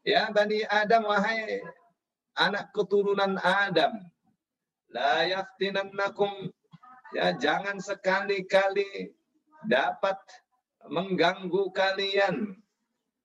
Ya 0.00 0.32
Bani 0.32 0.64
Adam, 0.64 1.04
wahai 1.04 1.60
anak 2.40 2.72
keturunan 2.72 3.36
Adam. 3.40 4.00
La 4.90 5.28
yaftinannakum. 5.28 6.48
Ya, 7.10 7.34
jangan 7.34 7.82
sekali-kali 7.82 9.10
dapat 9.66 10.16
mengganggu 10.86 11.74
kalian 11.74 12.54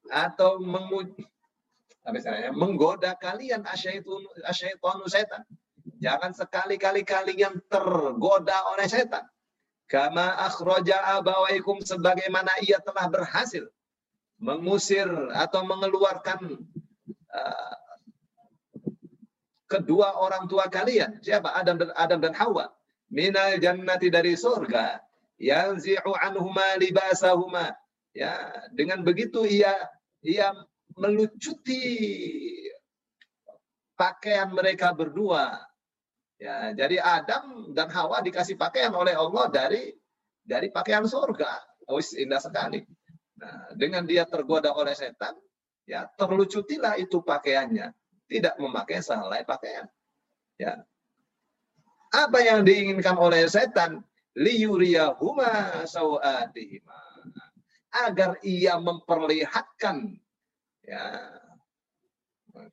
atau 0.10 0.58
menguji 0.58 1.22
ya, 2.04 2.50
menggoda 2.50 3.14
kalian 3.22 3.62
asyaitun 3.66 4.26
asyaitonu 4.50 5.06
setan. 5.06 5.46
Jangan 6.02 6.34
sekali-kali 6.34 7.06
kalian 7.06 7.62
tergoda 7.70 8.58
oleh 8.74 8.90
setan. 8.90 9.26
Kama 9.86 10.34
akhraja 10.42 11.22
abawaikum 11.22 11.78
sebagaimana 11.86 12.58
ia 12.66 12.82
telah 12.82 13.06
berhasil 13.06 13.70
mengusir 14.40 15.08
atau 15.32 15.64
mengeluarkan 15.64 16.60
uh, 17.32 17.76
kedua 19.66 20.20
orang 20.20 20.46
tua 20.46 20.68
kalian. 20.68 21.20
Siapa? 21.24 21.56
Adam 21.56 21.76
dan 21.80 21.92
Adam 21.96 22.20
dan 22.22 22.34
Hawa. 22.36 22.72
Minal 23.12 23.62
jannati 23.62 24.12
dari 24.12 24.36
surga. 24.36 25.00
Yanzi'u 25.40 26.12
anhuma 26.16 26.76
libasahuma. 26.80 27.76
Ya 28.16 28.32
dengan 28.72 29.04
begitu 29.04 29.44
ia 29.44 29.76
ia 30.24 30.56
melucuti 30.96 31.84
pakaian 34.00 34.52
mereka 34.56 34.96
berdua. 34.96 35.60
Ya 36.40 36.72
jadi 36.76 37.00
Adam 37.00 37.72
dan 37.76 37.92
Hawa 37.92 38.24
dikasih 38.24 38.56
pakaian 38.60 38.92
oleh 38.96 39.16
Allah 39.16 39.48
dari 39.52 39.92
dari 40.44 40.72
pakaian 40.72 41.04
surga. 41.04 41.60
Oh 41.88 42.02
indah 42.02 42.42
sekali 42.42 42.84
Nah, 43.36 43.76
dengan 43.76 44.08
dia 44.08 44.24
tergoda 44.24 44.72
oleh 44.72 44.96
setan, 44.96 45.36
ya 45.84 46.08
terlucutilah 46.16 46.96
itu 46.96 47.20
pakaiannya, 47.20 47.92
tidak 48.32 48.56
memakai 48.58 49.04
sehelai 49.04 49.44
pakaian. 49.44 49.88
Ya. 50.56 50.88
Apa 52.16 52.40
yang 52.40 52.64
diinginkan 52.64 53.20
oleh 53.20 53.44
setan? 53.52 54.00
Liyuriyahuma 54.36 55.84
sawatihima. 55.88 57.00
Agar 57.96 58.36
ia 58.44 58.76
memperlihatkan 58.76 60.20
ya, 60.84 61.04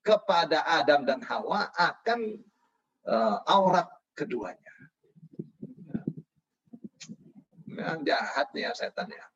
kepada 0.03 0.67
Adam 0.67 1.07
dan 1.07 1.23
Hawa 1.23 1.71
akan 1.75 2.43
uh, 3.07 3.39
aurat 3.47 3.87
keduanya. 4.19 4.75
Yang 7.73 7.99
jahat 8.11 8.47
nih 8.55 8.63
ya 8.69 8.73
setan 8.75 9.09
ya. 9.11 9.27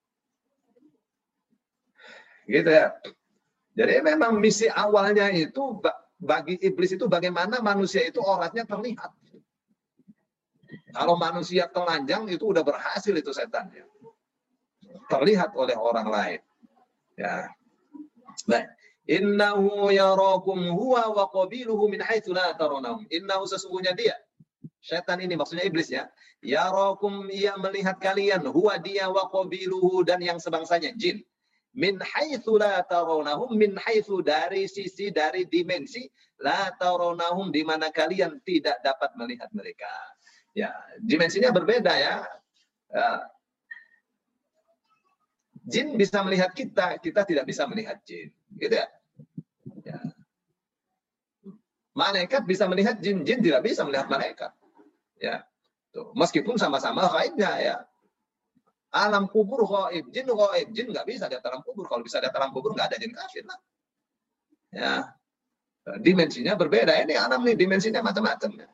Gitu 2.47 2.71
ya. 2.71 2.95
Jadi 3.77 4.01
memang 4.01 4.41
misi 4.41 4.71
awalnya 4.73 5.29
itu 5.35 5.83
bagi 6.17 6.57
iblis 6.65 6.97
itu 6.97 7.05
bagaimana 7.11 7.61
manusia 7.61 8.07
itu 8.07 8.23
oratnya 8.25 8.65
terlihat. 8.65 9.13
Kalau 10.97 11.21
manusia 11.21 11.69
telanjang 11.69 12.25
itu 12.33 12.57
udah 12.57 12.65
berhasil 12.65 13.13
itu 13.13 13.29
setannya. 13.37 13.85
Terlihat 15.13 15.53
oleh 15.53 15.77
orang 15.77 16.09
lain. 16.09 16.41
Ya. 17.21 17.53
Baik. 18.49 18.73
Innahu 19.07 19.93
yarakum 19.95 20.75
huwa 20.75 21.15
wa 21.15 21.25
qabiluhu 21.31 21.87
min 21.87 22.03
haitsu 22.03 22.35
la 22.35 22.57
tarawunahum. 22.59 23.07
Innahu 23.13 23.45
sesungguhnya 23.47 23.95
dia. 23.95 24.17
Setan 24.83 25.21
ini 25.23 25.37
maksudnya 25.37 25.69
iblis 25.69 25.93
ya. 25.93 26.11
Yarakum 26.43 27.29
ia 27.29 27.55
melihat 27.61 28.01
kalian 28.03 28.49
huwa 28.51 28.81
dia 28.81 29.07
wa 29.13 29.31
qabiluhu 29.31 30.03
dan 30.03 30.19
yang 30.25 30.41
sebangsanya 30.43 30.97
jin 30.97 31.23
min 31.77 32.01
haitsu 32.01 32.57
la 32.57 32.81
tarawnahum 32.89 33.53
min 33.53 33.77
haitsu 33.77 34.25
dari 34.25 34.65
sisi 34.65 35.13
dari 35.13 35.45
dimensi 35.45 36.09
la 36.41 36.73
tarawnahum 36.73 37.53
di 37.53 37.61
mana 37.63 37.93
kalian 37.93 38.41
tidak 38.41 38.81
dapat 38.81 39.13
melihat 39.21 39.53
mereka. 39.53 39.93
Ya, 40.57 40.73
dimensinya 41.05 41.53
berbeda 41.53 41.93
ya. 41.93 42.25
ya. 42.89 43.09
Jin 45.69 46.01
bisa 46.01 46.25
melihat 46.25 46.57
kita, 46.57 46.97
kita 46.97 47.29
tidak 47.29 47.45
bisa 47.45 47.69
melihat 47.69 48.01
jin. 48.09 48.33
Gitu 48.57 48.73
ya. 48.73 48.89
ya. 49.85 49.99
Malaikat 51.93 52.49
bisa 52.49 52.65
melihat 52.65 52.97
jin, 53.05 53.21
jin 53.21 53.45
tidak 53.45 53.61
bisa 53.61 53.85
melihat 53.85 54.09
malaikat. 54.09 54.53
Ya. 55.21 55.45
Tuh, 55.93 56.13
meskipun 56.17 56.57
sama-sama 56.57 57.05
gaibnya 57.09 57.53
ya 57.61 57.77
Alam 58.97 59.29
kubur 59.29 59.69
gaib, 59.69 60.09
jin 60.09 60.25
gaib, 60.25 60.73
jin 60.73 60.89
nggak 60.89 61.05
bisa 61.05 61.29
di 61.29 61.37
alam 61.37 61.61
kubur. 61.61 61.85
Kalau 61.85 62.01
bisa 62.01 62.17
di 62.17 62.33
alam 62.33 62.49
kubur 62.49 62.73
nggak 62.73 62.89
ada 62.89 62.97
jin 62.97 63.13
kafir 63.13 63.45
lah. 63.45 63.61
Ya, 64.73 64.95
dimensinya 66.01 66.57
berbeda. 66.57 66.97
Ini 67.05 67.21
alam 67.21 67.45
nih 67.45 67.61
dimensinya 67.61 68.01
macam-macam. 68.01 68.57
Ya. 68.57 68.69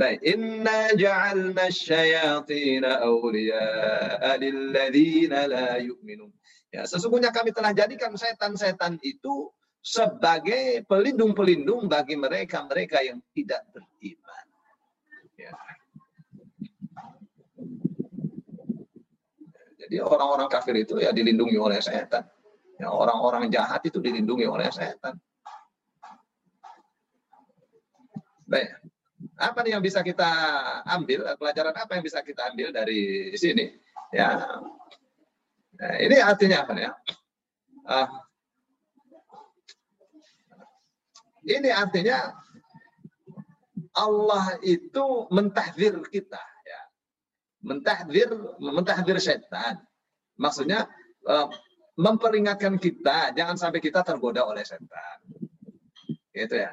Baik, 0.00 0.24
inna 0.24 0.96
ja'alna 0.96 1.68
syayatina 1.68 3.04
awliya'a 3.04 4.40
lilladzina 4.40 5.44
la 5.44 5.76
yu'minun. 5.76 6.32
Ya, 6.72 6.88
sesungguhnya 6.88 7.28
kami 7.28 7.52
telah 7.52 7.76
jadikan 7.76 8.16
setan-setan 8.16 8.96
itu 9.04 9.52
sebagai 9.84 10.88
pelindung-pelindung 10.88 11.84
bagi 11.88 12.16
mereka-mereka 12.16 13.04
yang 13.04 13.20
tidak 13.36 13.60
beriman. 13.76 14.46
Ya. 15.36 15.52
Jadi 19.90 20.06
orang-orang 20.06 20.46
kafir 20.46 20.86
itu 20.86 21.02
ya 21.02 21.10
dilindungi 21.10 21.58
oleh 21.58 21.82
setan. 21.82 22.22
Ya, 22.78 22.94
orang-orang 22.94 23.50
jahat 23.50 23.82
itu 23.82 23.98
dilindungi 23.98 24.46
oleh 24.46 24.70
setan. 24.70 25.18
Baik. 28.46 28.70
Apa 29.34 29.66
nih 29.66 29.74
yang 29.74 29.82
bisa 29.82 30.06
kita 30.06 30.30
ambil? 30.86 31.26
Pelajaran 31.34 31.74
apa 31.74 31.98
yang 31.98 32.06
bisa 32.06 32.22
kita 32.22 32.54
ambil 32.54 32.70
dari 32.70 33.34
sini? 33.34 33.66
Ya. 34.14 34.46
Nah, 35.74 35.94
ini 35.98 36.22
artinya 36.22 36.62
apa 36.62 36.72
ya? 36.78 36.94
uh, 37.90 38.08
ini 41.50 41.70
artinya 41.74 42.38
Allah 43.98 44.54
itu 44.62 45.26
mentahdir 45.34 45.98
kita. 46.14 46.38
Mentahdir 47.60 48.32
mentahdir 48.58 49.20
setan. 49.20 49.84
Maksudnya 50.40 50.88
uh, 51.28 51.48
memperingatkan 52.00 52.80
kita 52.80 53.36
jangan 53.36 53.60
sampai 53.60 53.80
kita 53.84 54.00
tergoda 54.00 54.48
oleh 54.48 54.64
setan. 54.64 55.18
Gitu 56.32 56.56
ya. 56.56 56.72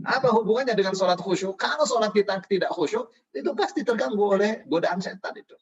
Apa 0.00 0.32
hubungannya 0.32 0.72
dengan 0.72 0.96
sholat 0.96 1.20
khusyuk? 1.20 1.60
Kalau 1.60 1.84
sholat 1.84 2.12
kita 2.12 2.40
tidak 2.48 2.72
khusyuk, 2.72 3.12
itu 3.36 3.50
pasti 3.52 3.84
terganggu 3.84 4.36
oleh 4.36 4.64
godaan 4.64 5.00
setan 5.00 5.36
itu. 5.36 5.56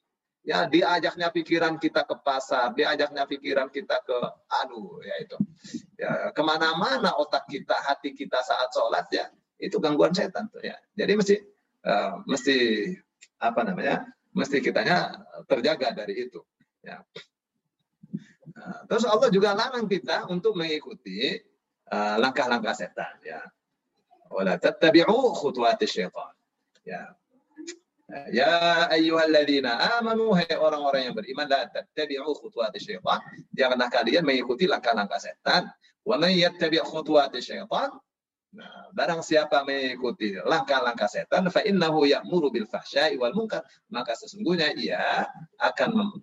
Ya, 0.47 0.65
diajaknya 0.65 1.29
pikiran 1.29 1.77
kita 1.77 2.07
ke 2.09 2.17
pasar, 2.23 2.73
diajaknya 2.73 3.29
pikiran 3.29 3.69
kita 3.69 4.01
ke, 4.01 4.17
aduh, 4.49 5.03
ya 5.05 5.15
itu. 5.21 5.37
Ya, 5.99 6.31
ke 6.33 6.41
mana-mana 6.41 7.19
otak 7.19 7.51
kita, 7.51 7.75
hati 7.85 8.15
kita 8.15 8.41
saat 8.41 8.71
sholat 8.73 9.11
ya, 9.13 9.29
itu 9.59 9.77
gangguan 9.83 10.15
setan 10.15 10.49
tuh 10.49 10.63
ya. 10.63 10.79
Jadi 10.95 11.13
mesti, 11.19 11.37
uh, 11.85 12.23
mesti 12.25 12.57
apa 13.43 13.61
namanya, 13.67 14.07
mesti 14.35 14.61
kitanya 14.65 15.25
terjaga 15.49 15.93
dari 15.93 16.29
itu. 16.29 16.41
Ya. 16.85 17.03
Nah, 18.55 18.85
terus 18.91 19.05
Allah 19.07 19.29
juga 19.31 19.55
larang 19.55 19.87
kita 19.87 20.27
untuk 20.29 20.57
mengikuti 20.59 21.39
eh, 21.89 22.17
langkah-langkah 22.19 22.75
setan. 22.75 23.19
Ya 23.23 23.43
wala 24.31 24.61
tattabi'u 24.61 25.33
khutuwati 25.35 25.89
syaitan. 25.89 26.33
Ya. 26.85 27.13
Ya 28.33 28.89
ayyuhalladzina 28.89 30.01
amanu 30.01 30.33
hai 30.33 30.49
orang-orang 30.57 31.13
yang 31.13 31.15
beriman 31.17 31.45
la 31.45 31.69
tattabi'u 31.69 32.33
khutuwati 32.37 32.81
syaitan. 32.81 33.21
Janganlah 33.53 33.89
kalian 33.93 34.25
mengikuti 34.25 34.65
langkah-langkah 34.65 35.21
setan. 35.21 35.69
Wa 36.05 36.17
man 36.17 36.33
yattabi' 36.33 36.81
khutuwati 36.81 37.41
syaitan 37.41 37.93
Nah, 38.49 38.89
barang 38.97 39.21
siapa 39.21 39.61
mengikuti 39.61 40.33
langkah-langkah 40.41 41.05
setan, 41.05 41.53
fa 41.53 41.61
innahu 41.69 42.09
ya'muru 42.09 42.49
bil 42.49 42.65
fahsya'i 42.65 43.21
wal 43.21 43.37
munkar, 43.37 43.61
maka 43.93 44.17
sesungguhnya 44.17 44.73
ia 44.73 45.29
akan 45.61 46.17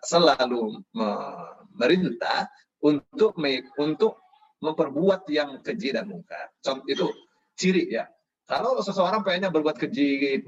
selalu 0.00 0.80
memerintah 0.96 2.48
untuk 2.80 3.36
untuk 3.76 4.20
memperbuat 4.60 5.28
yang 5.28 5.60
keji 5.60 5.92
dan 5.96 6.08
mungkar. 6.08 6.52
Contoh 6.64 6.84
itu 6.88 7.08
ciri 7.56 7.92
ya. 7.92 8.08
Kalau 8.48 8.80
seseorang 8.80 9.20
pengennya 9.20 9.52
berbuat 9.52 9.76
keji, 9.76 10.40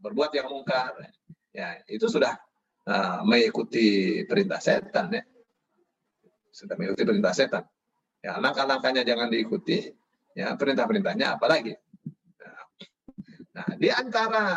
berbuat 0.00 0.32
yang 0.32 0.48
mungkar, 0.48 0.96
ya 1.52 1.80
itu 1.88 2.08
sudah 2.08 2.36
uh, 2.88 3.20
mengikuti 3.24 4.20
perintah 4.24 4.60
setan 4.60 5.12
ya. 5.12 5.22
Sudah 6.52 6.74
mengikuti 6.76 7.04
perintah 7.04 7.32
setan. 7.36 7.64
Ya, 8.18 8.34
langkah-langkahnya 8.42 9.06
jangan 9.06 9.30
diikuti, 9.30 9.94
ya 10.38 10.54
perintah-perintahnya 10.54 11.34
apalagi. 11.34 11.74
Nah, 12.38 12.62
nah, 13.58 13.68
di 13.74 13.90
antara 13.90 14.54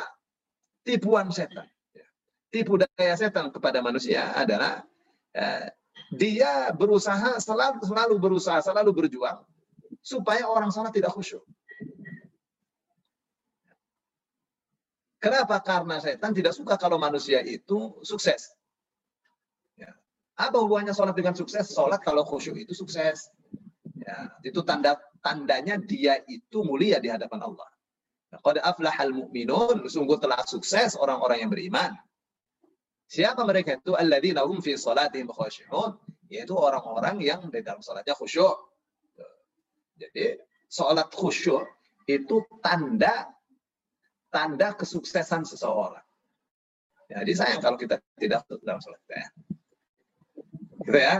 tipuan 0.85 1.33
setan, 1.33 1.65
ya, 1.89 2.05
tipu 2.53 2.77
daya 2.77 3.17
setan 3.17 3.49
kepada 3.49 3.81
manusia 3.81 4.29
adalah 4.37 4.85
eh, 5.33 5.73
dia 6.13 6.69
berusaha 6.77 7.41
selalu, 7.41 7.81
selalu 7.81 8.15
berusaha, 8.21 8.61
selalu 8.61 8.93
berjuang 8.93 9.41
supaya 10.05 10.45
orang 10.45 10.69
sana 10.69 10.93
tidak 10.93 11.17
khusyuk. 11.17 11.41
Kenapa? 15.21 15.61
Karena 15.61 16.01
setan 16.01 16.33
tidak 16.33 16.53
suka 16.57 16.77
kalau 16.77 16.97
manusia 16.97 17.45
itu 17.45 17.93
sukses. 18.01 18.53
Ya. 19.77 19.93
Apa 20.33 20.57
hubungannya 20.57 20.97
sholat 20.97 21.13
dengan 21.13 21.37
sukses? 21.37 21.69
Sholat 21.73 22.01
kalau 22.01 22.25
khusyuk 22.25 22.57
itu 22.57 22.73
sukses. 22.73 23.29
Ya, 24.01 24.33
itu 24.41 24.65
tanda 24.65 24.97
tandanya 25.21 25.77
dia 25.77 26.19
itu 26.27 26.65
mulia 26.65 26.97
di 26.97 27.07
hadapan 27.07 27.45
Allah. 27.45 27.69
Qad 28.31 28.63
aflahal 28.63 29.11
mu'minun, 29.11 29.85
sungguh 29.87 30.17
telah 30.17 30.39
sukses 30.47 30.95
orang-orang 30.95 31.45
yang 31.45 31.51
beriman. 31.51 31.91
Siapa 33.11 33.43
mereka 33.43 33.75
itu? 33.75 33.91
Alladzina 33.91 34.47
hum 34.47 34.63
fi 34.63 34.79
salatihim 34.79 35.27
khushu'un, 35.27 35.99
yaitu 36.31 36.55
orang-orang 36.55 37.19
yang 37.19 37.43
di 37.51 37.59
dalam 37.59 37.83
salatnya 37.83 38.15
khusyuk. 38.15 38.55
Jadi, 39.99 40.39
salat 40.71 41.11
khusyuk 41.11 41.67
itu 42.07 42.39
tanda 42.63 43.27
tanda 44.31 44.73
kesuksesan 44.73 45.43
seseorang. 45.43 46.01
Jadi 47.11 47.31
sayang 47.35 47.59
kalau 47.59 47.75
kita 47.75 47.99
tidak 48.15 48.47
dalam 48.63 48.79
sholat 48.79 49.03
ya. 49.11 49.27
Gitu 50.87 50.97
ya. 50.97 51.15